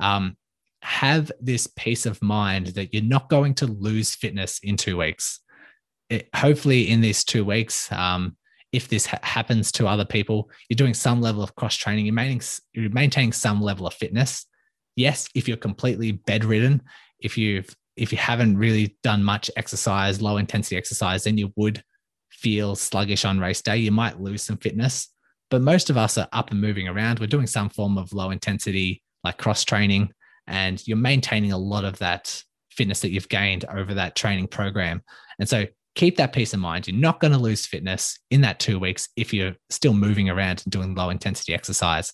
Um, 0.01 0.39
have 0.81 1.31
this 1.39 1.67
peace 1.67 2.07
of 2.07 2.23
mind 2.23 2.69
that 2.69 2.95
you're 2.95 3.03
not 3.03 3.29
going 3.29 3.55
to 3.57 3.67
lose 3.67 4.15
fitness 4.15 4.59
in 4.63 4.79
two 4.79 4.97
weeks. 4.97 5.41
It, 6.09 6.31
hopefully, 6.35 6.89
in 6.89 7.03
these 7.03 7.25
two 7.25 7.45
weeks, 7.45 7.93
um, 7.93 8.39
if 8.73 8.89
this 8.89 9.07
ha- 9.07 9.19
happens 9.23 9.73
to 9.73 9.87
other 9.87 10.05
people, 10.05 10.51
you're 10.69 10.77
doing 10.77 10.95
some 10.95 11.21
level 11.21 11.43
of 11.43 11.55
cross 11.55 11.77
training, 11.77 12.07
you're 12.07 12.15
maintaining, 12.15 12.43
you're 12.73 12.91
maintaining 12.91 13.33
some 13.33 13.61
level 13.61 13.87
of 13.87 13.95
fitness. 13.95 14.47
Yes, 14.97 15.29
if 15.35 15.49
you're 15.49 15.57
completely 15.57 16.13
bedridden, 16.13 16.83
if 17.21 17.37
you've 17.37 17.75
if 17.97 18.13
you 18.13 18.19
haven't 18.19 18.57
really 18.57 18.97
done 19.03 19.23
much 19.23 19.51
exercise, 19.57 20.23
low 20.23 20.39
intensity 20.39 20.77
exercise, 20.77 21.25
then 21.25 21.37
you 21.37 21.53
would 21.57 21.83
feel 22.31 22.75
sluggish 22.75 23.25
on 23.25 23.39
race 23.39 23.61
day. 23.61 23.77
You 23.77 23.93
might 23.93 24.21
lose 24.21 24.43
some 24.43 24.57
fitness, 24.57 25.09
but 25.51 25.61
most 25.61 25.91
of 25.91 25.99
us 25.99 26.17
are 26.17 26.29
up 26.33 26.51
and 26.51 26.61
moving 26.61 26.89
around. 26.89 27.19
We're 27.19 27.27
doing 27.27 27.47
some 27.47 27.69
form 27.69 27.99
of 27.99 28.13
low 28.13 28.31
intensity, 28.31 29.03
like 29.23 29.37
cross 29.37 29.65
training, 29.65 30.11
and 30.47 30.83
you're 30.87 30.97
maintaining 30.97 31.53
a 31.53 31.59
lot 31.59 31.85
of 31.85 31.99
that 31.99 32.43
fitness 32.71 33.01
that 33.01 33.11
you've 33.11 33.29
gained 33.29 33.65
over 33.67 33.93
that 33.95 34.17
training 34.17 34.49
program. 34.49 35.03
And 35.39 35.49
so 35.49 35.67
keep 35.95 36.17
that 36.17 36.33
peace 36.33 36.53
of 36.53 36.61
mind. 36.61 36.87
You're 36.87 36.97
not 36.97 37.21
going 37.21 37.33
to 37.33 37.39
lose 37.39 37.67
fitness 37.67 38.19
in 38.31 38.41
that 38.43 38.61
two 38.61 38.79
weeks 38.79 39.09
if 39.17 39.33
you're 39.33 39.57
still 39.71 39.95
moving 39.95 40.29
around 40.29 40.63
and 40.65 40.73
doing 40.73 40.95
low 40.95 41.11
intensity 41.11 41.53
exercise. 41.55 42.13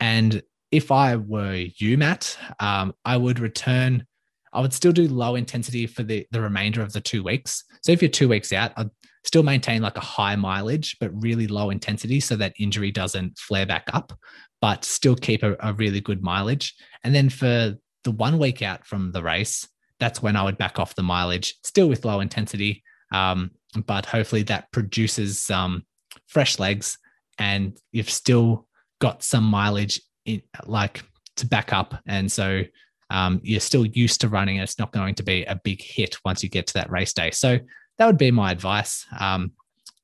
And 0.00 0.42
if 0.70 0.90
I 0.90 1.16
were 1.16 1.66
you, 1.78 1.98
Matt, 1.98 2.36
um, 2.60 2.94
I 3.04 3.16
would 3.16 3.38
return. 3.38 4.06
I 4.52 4.60
would 4.60 4.72
still 4.72 4.92
do 4.92 5.08
low 5.08 5.34
intensity 5.34 5.86
for 5.86 6.02
the, 6.02 6.26
the 6.30 6.40
remainder 6.40 6.82
of 6.82 6.92
the 6.92 7.00
two 7.00 7.22
weeks. 7.22 7.64
So 7.82 7.92
if 7.92 8.00
you're 8.00 8.10
two 8.10 8.28
weeks 8.28 8.52
out, 8.52 8.72
I'd 8.76 8.90
still 9.24 9.42
maintain 9.42 9.82
like 9.82 9.96
a 9.96 10.00
high 10.00 10.36
mileage, 10.36 10.96
but 11.00 11.10
really 11.22 11.46
low 11.46 11.70
intensity 11.70 12.20
so 12.20 12.36
that 12.36 12.54
injury 12.58 12.90
doesn't 12.90 13.38
flare 13.38 13.66
back 13.66 13.84
up, 13.92 14.12
but 14.60 14.84
still 14.84 15.16
keep 15.16 15.42
a, 15.42 15.56
a 15.60 15.74
really 15.74 16.00
good 16.00 16.22
mileage. 16.22 16.74
And 17.04 17.14
then 17.14 17.28
for 17.28 17.74
the 18.04 18.10
one 18.10 18.38
week 18.38 18.62
out 18.62 18.86
from 18.86 19.12
the 19.12 19.22
race, 19.22 19.68
that's 19.98 20.22
when 20.22 20.36
I 20.36 20.42
would 20.42 20.58
back 20.58 20.78
off 20.78 20.94
the 20.94 21.02
mileage, 21.02 21.56
still 21.62 21.88
with 21.88 22.04
low 22.04 22.20
intensity. 22.20 22.82
Um, 23.12 23.50
but 23.86 24.06
hopefully 24.06 24.42
that 24.44 24.70
produces 24.72 25.38
some 25.40 25.84
fresh 26.26 26.58
legs 26.58 26.98
and 27.38 27.78
you've 27.92 28.10
still 28.10 28.66
got 29.00 29.22
some 29.22 29.44
mileage 29.44 30.00
in 30.24 30.42
like 30.64 31.02
to 31.36 31.46
back 31.46 31.72
up. 31.72 31.94
And 32.06 32.30
so 32.30 32.62
um, 33.10 33.40
you're 33.42 33.60
still 33.60 33.86
used 33.86 34.20
to 34.22 34.28
running. 34.28 34.56
It's 34.56 34.78
not 34.78 34.92
going 34.92 35.14
to 35.16 35.22
be 35.22 35.44
a 35.44 35.60
big 35.62 35.82
hit 35.82 36.16
once 36.24 36.42
you 36.42 36.48
get 36.48 36.66
to 36.68 36.74
that 36.74 36.90
race 36.90 37.12
day. 37.12 37.30
So 37.30 37.58
that 37.98 38.06
would 38.06 38.18
be 38.18 38.30
my 38.30 38.50
advice. 38.50 39.06
Um, 39.18 39.52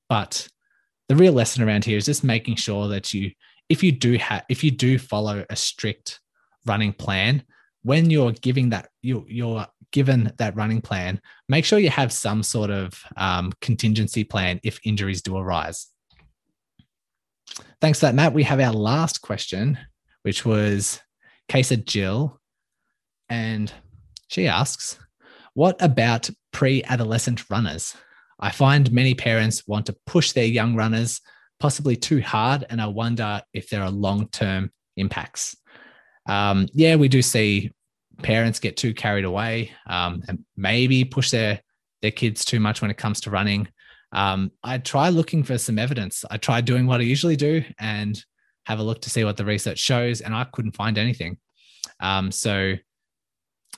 but 0.08 0.46
the 1.08 1.16
real 1.16 1.32
lesson 1.32 1.62
around 1.62 1.84
here 1.84 1.96
is 1.96 2.06
just 2.06 2.22
making 2.22 2.56
sure 2.56 2.88
that 2.88 3.12
you, 3.12 3.32
if 3.68 3.82
you 3.82 3.92
do 3.92 4.18
have, 4.18 4.44
if 4.48 4.62
you 4.62 4.70
do 4.70 4.98
follow 4.98 5.44
a 5.50 5.56
strict 5.56 6.20
running 6.66 6.92
plan, 6.92 7.42
when 7.82 8.10
you're 8.10 8.32
giving 8.32 8.70
that 8.70 8.88
you 9.02 9.24
you're 9.28 9.66
given 9.92 10.32
that 10.38 10.56
running 10.56 10.80
plan, 10.80 11.20
make 11.48 11.64
sure 11.64 11.78
you 11.78 11.90
have 11.90 12.12
some 12.12 12.42
sort 12.42 12.70
of 12.70 13.02
um, 13.16 13.52
contingency 13.60 14.24
plan 14.24 14.60
if 14.62 14.80
injuries 14.84 15.22
do 15.22 15.36
arise. 15.36 15.86
Thanks 17.80 18.00
for 18.00 18.06
that, 18.06 18.14
Matt. 18.14 18.34
We 18.34 18.42
have 18.44 18.60
our 18.60 18.72
last 18.72 19.22
question, 19.22 19.78
which 20.22 20.44
was 20.44 21.00
case 21.48 21.70
of 21.70 21.84
Jill, 21.84 22.40
and 23.28 23.72
she 24.28 24.46
asks, 24.46 24.98
"What 25.54 25.80
about 25.80 26.30
pre-adolescent 26.52 27.50
runners? 27.50 27.94
I 28.40 28.50
find 28.50 28.90
many 28.92 29.14
parents 29.14 29.66
want 29.66 29.86
to 29.86 29.96
push 30.06 30.32
their 30.32 30.44
young 30.46 30.74
runners 30.74 31.20
possibly 31.60 31.96
too 31.96 32.20
hard, 32.20 32.64
and 32.70 32.80
I 32.80 32.86
wonder 32.86 33.42
if 33.52 33.68
there 33.68 33.82
are 33.82 33.90
long-term 33.90 34.72
impacts." 34.96 35.56
um, 36.26 36.68
yeah, 36.72 36.96
we 36.96 37.08
do 37.08 37.22
see 37.22 37.70
parents 38.22 38.58
get 38.58 38.76
too 38.76 38.94
carried 38.94 39.24
away 39.24 39.72
um, 39.86 40.22
and 40.28 40.44
maybe 40.56 41.04
push 41.04 41.30
their 41.30 41.60
their 42.00 42.10
kids 42.10 42.44
too 42.44 42.60
much 42.60 42.82
when 42.82 42.90
it 42.90 42.96
comes 42.96 43.20
to 43.20 43.30
running. 43.30 43.68
Um, 44.12 44.50
I 44.62 44.78
try 44.78 45.08
looking 45.08 45.44
for 45.44 45.56
some 45.56 45.78
evidence. 45.78 46.24
I 46.30 46.36
try 46.36 46.60
doing 46.60 46.86
what 46.86 47.00
I 47.00 47.04
usually 47.04 47.36
do 47.36 47.64
and 47.78 48.22
have 48.66 48.78
a 48.78 48.82
look 48.82 49.00
to 49.02 49.10
see 49.10 49.24
what 49.24 49.36
the 49.36 49.44
research 49.44 49.78
shows, 49.78 50.20
and 50.20 50.34
I 50.34 50.44
couldn't 50.52 50.76
find 50.76 50.98
anything. 50.98 51.38
Um, 52.00 52.30
so 52.30 52.74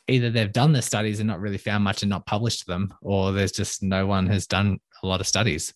either 0.09 0.31
they've 0.31 0.53
done 0.53 0.73
the 0.73 0.83
studies 0.83 1.21
and 1.21 1.29
not 1.29 1.41
really 1.41 1.59
found 1.59 1.85
much 1.85 2.03
and 2.03 2.11
not 2.11 2.27
published 2.27 2.67
them, 2.67 2.93
or 3.01 3.33
there's 3.33 3.53
just 3.53 3.83
no 3.83 4.07
one 4.07 4.27
has 4.27 4.47
done 4.47 4.79
a 5.03 5.07
lot 5.07 5.21
of 5.21 5.27
studies. 5.27 5.73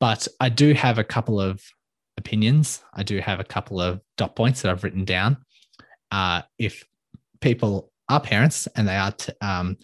But 0.00 0.26
I 0.40 0.48
do 0.48 0.74
have 0.74 0.98
a 0.98 1.04
couple 1.04 1.40
of 1.40 1.62
opinions. 2.16 2.82
I 2.94 3.02
do 3.02 3.18
have 3.18 3.40
a 3.40 3.44
couple 3.44 3.80
of 3.80 4.00
dot 4.16 4.34
points 4.36 4.62
that 4.62 4.70
I've 4.70 4.84
written 4.84 5.04
down. 5.04 5.38
Uh, 6.10 6.42
if 6.58 6.84
people 7.44 7.92
are 8.08 8.20
parents 8.20 8.66
and 8.74 8.88
they 8.88 8.96
are 8.96 9.12
t- 9.12 9.32
um, 9.42 9.76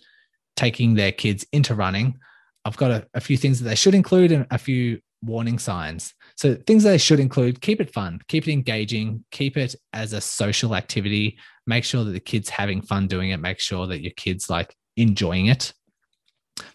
taking 0.57 0.95
their 0.95 1.13
kids 1.13 1.47
into 1.53 1.75
running, 1.75 2.19
I've 2.65 2.77
got 2.77 2.91
a, 2.91 3.07
a 3.15 3.21
few 3.21 3.37
things 3.37 3.61
that 3.61 3.69
they 3.69 3.75
should 3.75 3.95
include 3.95 4.33
and 4.33 4.47
a 4.51 4.59
few 4.59 4.99
warning 5.23 5.59
signs. 5.59 6.15
So 6.37 6.55
things 6.67 6.83
they 6.83 6.97
should 6.97 7.21
include, 7.21 7.61
keep 7.61 7.81
it 7.81 7.93
fun, 7.93 8.21
keep 8.29 8.49
it 8.49 8.53
engaging, 8.53 9.25
keep 9.31 9.59
it 9.59 9.75
as 9.93 10.15
a 10.15 10.21
social 10.23 10.75
activity, 10.75 11.39
make 11.67 11.85
sure 11.85 12.03
that 12.03 12.13
the 12.13 12.21
kids 12.21 12.49
having 12.49 12.81
fun 12.81 13.07
doing 13.07 13.31
it, 13.31 13.37
make 13.37 13.61
sure 13.61 13.87
that 13.87 14.01
your 14.01 14.13
kids 14.17 14.49
like 14.49 14.75
enjoying 14.97 15.47
it. 15.47 15.75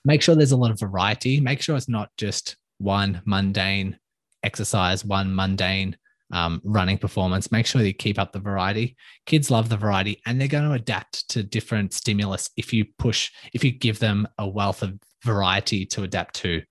Make 0.03 0.21
sure 0.21 0.35
there's 0.35 0.51
a 0.51 0.57
lot 0.57 0.71
of 0.71 0.79
variety, 0.79 1.39
make 1.39 1.61
sure 1.61 1.75
it's 1.75 1.89
not 1.89 2.09
just 2.17 2.57
one 2.77 3.21
mundane 3.25 3.97
exercise, 4.43 5.03
one 5.03 5.33
mundane 5.33 5.97
um, 6.31 6.61
running 6.63 6.97
performance. 6.97 7.51
Make 7.51 7.65
sure 7.65 7.81
you 7.81 7.93
keep 7.93 8.17
up 8.19 8.31
the 8.31 8.39
variety. 8.39 8.95
Kids 9.25 9.51
love 9.51 9.69
the 9.69 9.77
variety 9.77 10.21
and 10.25 10.39
they're 10.39 10.47
going 10.47 10.67
to 10.67 10.75
adapt 10.75 11.27
to 11.29 11.43
different 11.43 11.93
stimulus 11.93 12.49
if 12.57 12.73
you 12.73 12.85
push, 12.97 13.31
if 13.53 13.63
you 13.63 13.71
give 13.71 13.99
them 13.99 14.27
a 14.37 14.47
wealth 14.47 14.81
of 14.81 14.99
variety 15.23 15.85
to 15.87 16.03
adapt 16.03 16.35
to. 16.35 16.61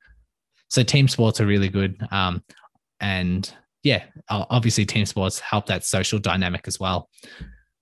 So 0.68 0.82
team 0.82 1.08
sports 1.08 1.40
are 1.40 1.46
really 1.46 1.68
good. 1.68 1.96
Um, 2.10 2.42
and 3.00 3.52
yeah, 3.82 4.04
obviously 4.28 4.86
team 4.86 5.06
sports 5.06 5.38
help 5.38 5.66
that 5.66 5.84
social 5.84 6.18
dynamic 6.18 6.66
as 6.66 6.80
well. 6.80 7.10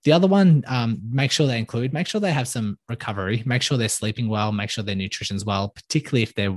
The 0.04 0.12
other 0.12 0.26
one, 0.26 0.64
um, 0.66 1.00
make 1.08 1.30
sure 1.30 1.46
they 1.46 1.58
include, 1.58 1.92
make 1.92 2.08
sure 2.08 2.20
they 2.20 2.32
have 2.32 2.48
some 2.48 2.76
recovery, 2.88 3.42
make 3.46 3.62
sure 3.62 3.78
they're 3.78 3.88
sleeping 3.88 4.28
well, 4.28 4.50
make 4.50 4.68
sure 4.68 4.82
their 4.82 4.96
nutrition's 4.96 5.44
well, 5.44 5.68
particularly 5.68 6.22
if 6.22 6.34
they're 6.34 6.56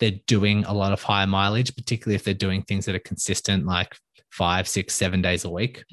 they're 0.00 0.20
doing 0.26 0.64
a 0.64 0.74
lot 0.74 0.92
of 0.92 1.02
high 1.02 1.24
mileage, 1.24 1.74
particularly 1.74 2.16
if 2.16 2.24
they're 2.24 2.34
doing 2.34 2.62
things 2.62 2.84
that 2.84 2.96
are 2.96 3.00
consistent, 3.00 3.64
like 3.64 3.96
five, 4.34 4.66
six, 4.66 4.94
seven 4.94 5.22
days 5.22 5.44
a 5.44 5.50
week. 5.50 5.84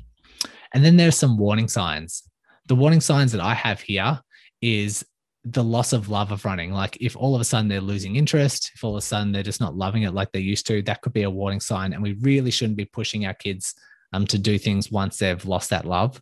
And 0.74 0.84
then 0.84 0.98
there's 0.98 1.16
some 1.16 1.38
warning 1.38 1.68
signs. 1.68 2.24
The 2.68 2.76
warning 2.76 3.02
signs 3.02 3.32
that 3.34 3.42
I 3.42 3.54
have 3.54 3.82
here 3.82 4.20
is 4.62 5.06
the 5.44 5.64
loss 5.64 5.94
of 5.94 6.10
love 6.10 6.32
of 6.32 6.44
running. 6.44 6.72
Like 6.72 6.98
if 7.00 7.16
all 7.16 7.36
of 7.36 7.42
a 7.42 7.44
sudden 7.44 7.68
they're 7.68 7.82
losing 7.82 8.16
interest, 8.16 8.72
if 8.74 8.84
all 8.84 8.92
of 8.92 8.98
a 8.98 9.02
sudden 9.02 9.32
they're 9.32 9.44
just 9.44 9.62
not 9.62 9.76
loving 9.76 10.04
it 10.04 10.14
like 10.14 10.32
they 10.32 10.40
used 10.40 10.66
to, 10.68 10.82
that 10.84 11.02
could 11.02 11.14
be 11.14 11.24
a 11.24 11.30
warning 11.30 11.60
sign. 11.60 11.94
And 11.94 12.02
we 12.02 12.14
really 12.14 12.52
shouldn't 12.52 12.78
be 12.78 12.86
pushing 12.86 13.26
our 13.26 13.34
kids 13.34 13.76
um, 14.14 14.26
to 14.28 14.40
do 14.40 14.58
things 14.58 14.92
once 14.92 15.18
they've 15.18 15.46
lost 15.46 15.70
that 15.70 15.86
love. 15.86 16.22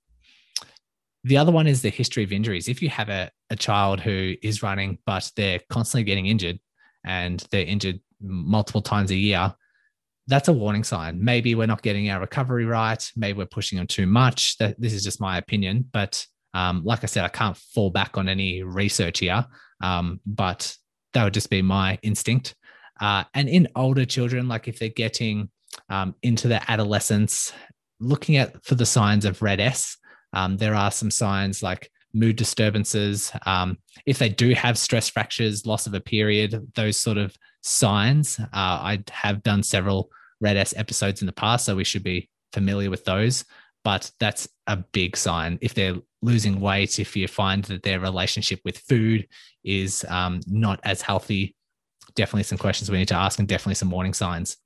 The 1.24 1.38
other 1.38 1.52
one 1.52 1.68
is 1.68 1.82
the 1.82 1.90
history 1.90 2.24
of 2.24 2.32
injuries. 2.32 2.68
If 2.68 2.82
you 2.82 2.90
have 2.90 3.10
a, 3.10 3.30
a 3.50 3.56
child 3.56 4.00
who 4.00 4.36
is 4.42 4.64
running, 4.64 4.98
but 5.06 5.30
they're 5.36 5.60
constantly 5.70 6.06
getting 6.06 6.28
injured 6.28 6.60
and 7.06 7.46
they're 7.52 7.66
injured 7.66 8.00
multiple 8.22 8.82
times 8.82 9.12
a 9.12 9.16
year, 9.16 9.54
that's 10.30 10.48
a 10.48 10.54
warning 10.54 10.84
sign. 10.84 11.24
Maybe 11.24 11.56
we're 11.56 11.68
not 11.68 11.82
getting 11.82 12.10
our 12.10 12.22
recovery 12.22 12.66
right. 12.66 13.04
Maybe 13.16 13.38
we're 13.38 13.48
pushing 13.48 13.78
them 13.78 13.88
too 13.88 14.06
much. 14.06 14.58
That 14.58 14.80
this 14.80 14.94
is 14.94 15.04
just 15.04 15.20
my 15.20 15.38
opinion, 15.38 15.90
but 15.92 16.26
um, 16.54 16.84
like 16.84 17.04
I 17.04 17.08
said, 17.08 17.26
I 17.26 17.30
can't 17.30 17.58
fall 17.58 17.90
back 17.90 18.18
on 18.18 18.30
any 18.30 18.64
research 18.64 19.20
here, 19.20 19.46
um, 19.82 20.20
but 20.26 20.76
that 21.14 21.24
would 21.24 21.34
just 21.34 21.50
be 21.50 21.62
my 21.62 21.98
instinct. 22.02 22.56
Uh, 23.00 23.24
and 23.34 23.50
in 23.50 23.68
older 23.76 24.06
children, 24.06 24.48
like 24.48 24.68
if 24.68 24.80
they're 24.80 24.90
getting 24.90 25.50
um, 25.90 26.16
into 26.22 26.48
their 26.48 26.64
adolescence, 26.68 27.54
looking 28.00 28.38
at 28.38 28.64
for 28.66 28.76
the 28.76 28.86
signs 28.86 29.26
of 29.26 29.42
RED-S, 29.42 29.98
um, 30.34 30.58
there 30.58 30.76
are 30.76 30.92
some 30.92 31.12
signs 31.12 31.64
like 31.64 31.90
mood 32.14 32.36
disturbances. 32.36 33.32
Um, 33.46 33.78
if 34.06 34.20
they 34.20 34.30
do 34.30 34.54
have 34.54 34.78
stress 34.78 35.10
fractures, 35.10 35.66
loss 35.66 35.88
of 35.88 35.94
a 35.94 36.00
period, 36.00 36.72
those 36.76 36.98
sort 36.98 37.18
of 37.18 37.36
signs. 37.62 38.40
Uh, 38.40 38.46
I 38.54 39.04
have 39.12 39.44
done 39.44 39.64
several 39.64 40.10
RED-S 40.42 40.74
episodes 40.78 41.22
in 41.22 41.26
the 41.26 41.34
past, 41.34 41.66
so 41.66 41.76
we 41.76 41.84
should 41.84 42.04
be 42.04 42.30
familiar 42.54 42.90
with 42.90 43.06
those. 43.06 43.46
But 43.84 44.12
that's 44.20 44.48
a 44.68 44.78
big 44.78 45.16
sign. 45.16 45.58
If 45.62 45.74
they're 45.74 45.96
losing 46.22 46.60
weight, 46.60 47.00
if 47.00 47.16
you 47.16 47.28
find 47.28 47.64
that 47.66 47.84
their 47.84 48.00
relationship 48.00 48.60
with 48.66 48.78
food 48.78 49.28
is 49.64 50.06
um, 50.10 50.42
not 50.48 50.80
as 50.84 51.02
healthy, 51.02 51.56
definitely 52.16 52.44
some 52.44 52.58
questions 52.58 52.92
we 52.92 52.98
need 52.98 53.08
to 53.08 53.16
ask 53.16 53.40
and 53.40 53.48
definitely 53.48 53.76
some 53.76 53.90
warning 53.90 54.14
signs. 54.14 54.58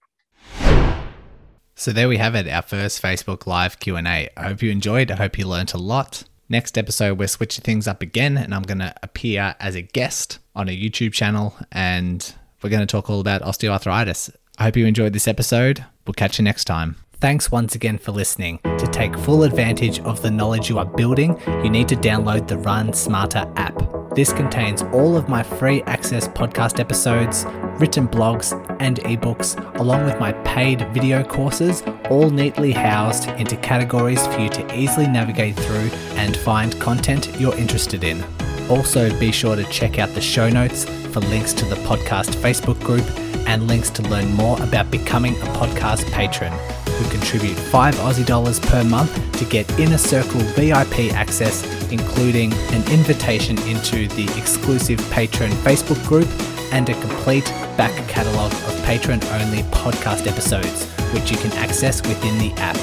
So 1.76 1.92
there 1.92 2.08
we 2.08 2.18
have 2.18 2.36
it, 2.36 2.48
our 2.48 2.62
first 2.62 3.02
Facebook 3.02 3.48
Live 3.48 3.80
Q&A. 3.80 4.02
I 4.06 4.30
hope 4.38 4.62
you 4.62 4.72
enjoyed. 4.72 5.10
I 5.10 5.16
hope 5.16 5.38
you 5.38 5.48
learned 5.48 5.74
a 5.74 5.78
lot. 5.78 6.24
Next 6.50 6.78
episode, 6.78 7.18
we're 7.18 7.28
switching 7.28 7.64
things 7.64 7.88
up 7.88 8.02
again, 8.02 8.38
and 8.38 8.54
I'm 8.54 8.62
going 8.62 8.80
to 8.80 8.94
appear 9.02 9.56
as 9.60 9.76
a 9.76 9.82
guest 9.82 10.40
on 10.56 10.70
a 10.70 10.78
YouTube 10.78 11.14
channel, 11.14 11.56
and 11.72 12.34
we're 12.62 12.70
going 12.70 12.86
to 12.86 12.86
talk 12.86 13.10
all 13.10 13.20
about 13.20 13.42
osteoarthritis. 13.42 14.36
I 14.58 14.66
hope 14.66 14.78
you 14.78 14.86
enjoyed 14.86 15.14
this 15.14 15.28
episode. 15.28 15.86
We'll 16.06 16.14
catch 16.14 16.38
you 16.38 16.44
next 16.44 16.66
time. 16.66 16.96
Thanks 17.14 17.52
once 17.52 17.74
again 17.74 17.98
for 17.98 18.12
listening. 18.12 18.60
To 18.64 18.88
take 18.92 19.18
full 19.18 19.44
advantage 19.44 20.00
of 20.02 20.22
the 20.22 20.30
knowledge 20.30 20.70
you 20.70 20.78
are 20.78 20.86
building, 20.86 21.40
you 21.64 21.70
need 21.70 21.88
to 21.88 21.96
download 21.96 22.48
the 22.48 22.58
Run 22.58 22.94
Smarter 22.94 23.52
app. 23.56 23.82
This 24.14 24.32
contains 24.32 24.84
all 24.84 25.18
of 25.18 25.28
my 25.28 25.42
free 25.42 25.82
access 25.84 26.28
podcast 26.28 26.80
episodes, 26.80 27.46
written 27.80 28.08
blogs, 28.08 28.52
and 28.80 29.00
ebooks, 29.00 29.58
along 29.80 30.06
with 30.06 30.20
my 30.20 30.34
paid 30.44 30.82
video 30.94 31.24
courses, 31.24 31.82
all 32.12 32.30
neatly 32.30 32.74
housed 32.74 33.30
into 33.30 33.56
categories 33.58 34.28
for 34.28 34.40
you 34.40 34.50
to 34.50 34.78
easily 34.78 35.08
navigate 35.08 35.56
through 35.56 35.90
and 36.16 36.38
find 36.38 36.80
content 36.80 37.40
you're 37.40 37.56
interested 37.56 38.04
in. 38.04 38.24
Also, 38.70 39.18
be 39.20 39.32
sure 39.32 39.56
to 39.56 39.64
check 39.66 39.98
out 39.98 40.10
the 40.10 40.22
show 40.22 40.50
notes 40.50 40.86
for 40.86 41.22
links 41.22 41.54
to 41.54 41.66
the 41.66 41.76
podcast 41.78 42.36
Facebook 42.36 42.80
group 42.82 43.06
and 43.54 43.68
links 43.68 43.92
to 43.92 44.02
learn 44.10 44.34
more 44.34 44.60
about 44.64 44.90
becoming 44.90 45.36
a 45.36 45.46
podcast 45.62 46.12
patron 46.12 46.52
who 46.98 47.10
contribute 47.12 47.56
5 47.56 47.94
Aussie 47.96 48.26
dollars 48.26 48.60
per 48.60 48.84
month 48.84 49.14
to 49.38 49.46
get 49.46 49.70
Inner 49.80 50.00
Circle 50.00 50.42
VIP 50.58 51.14
access, 51.14 51.64
including 51.92 52.52
an 52.74 52.84
invitation 52.92 53.58
into 53.68 54.08
the 54.16 54.24
exclusive 54.40 55.00
patron 55.12 55.52
Facebook 55.68 56.04
group 56.08 56.28
and 56.74 56.90
a 56.90 57.00
complete 57.02 57.46
back 57.78 57.94
catalogue 58.10 58.52
of 58.52 58.84
patron 58.86 59.24
only 59.26 59.62
podcast 59.70 60.26
episodes, 60.26 60.88
which 61.14 61.30
you 61.30 61.38
can 61.38 61.52
access 61.54 62.02
within 62.08 62.36
the 62.40 62.52
app. 62.60 62.78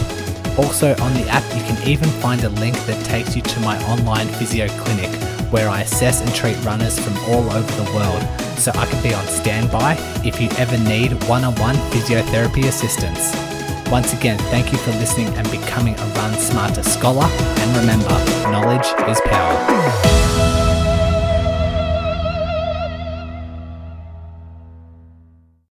Also, 0.56 0.90
on 1.02 1.12
the 1.14 1.26
app, 1.28 1.44
you 1.56 1.62
can 1.64 1.88
even 1.88 2.09
find 2.22 2.44
a 2.44 2.48
link 2.48 2.76
that 2.87 3.04
takes 3.04 3.35
you 3.35 3.42
to 3.42 3.61
my 3.61 3.76
online 3.90 4.28
physio 4.28 4.68
clinic 4.68 5.11
where 5.50 5.68
I 5.68 5.82
assess 5.82 6.20
and 6.20 6.34
treat 6.34 6.56
runners 6.64 6.98
from 6.98 7.16
all 7.30 7.50
over 7.50 7.72
the 7.82 7.90
world 7.92 8.22
so 8.58 8.70
I 8.74 8.86
can 8.86 9.02
be 9.02 9.14
on 9.14 9.24
standby 9.26 9.96
if 10.24 10.40
you 10.40 10.48
ever 10.58 10.78
need 10.78 11.12
one 11.24 11.44
on 11.44 11.54
one 11.56 11.76
physiotherapy 11.90 12.64
assistance. 12.66 13.34
Once 13.90 14.12
again, 14.12 14.38
thank 14.50 14.72
you 14.72 14.78
for 14.78 14.92
listening 14.92 15.28
and 15.34 15.50
becoming 15.50 15.98
a 15.98 16.06
Run 16.14 16.34
Smarter 16.38 16.82
scholar. 16.82 17.24
And 17.24 17.76
remember, 17.76 18.08
knowledge 18.50 18.86
is 19.10 19.20
power. 19.22 20.39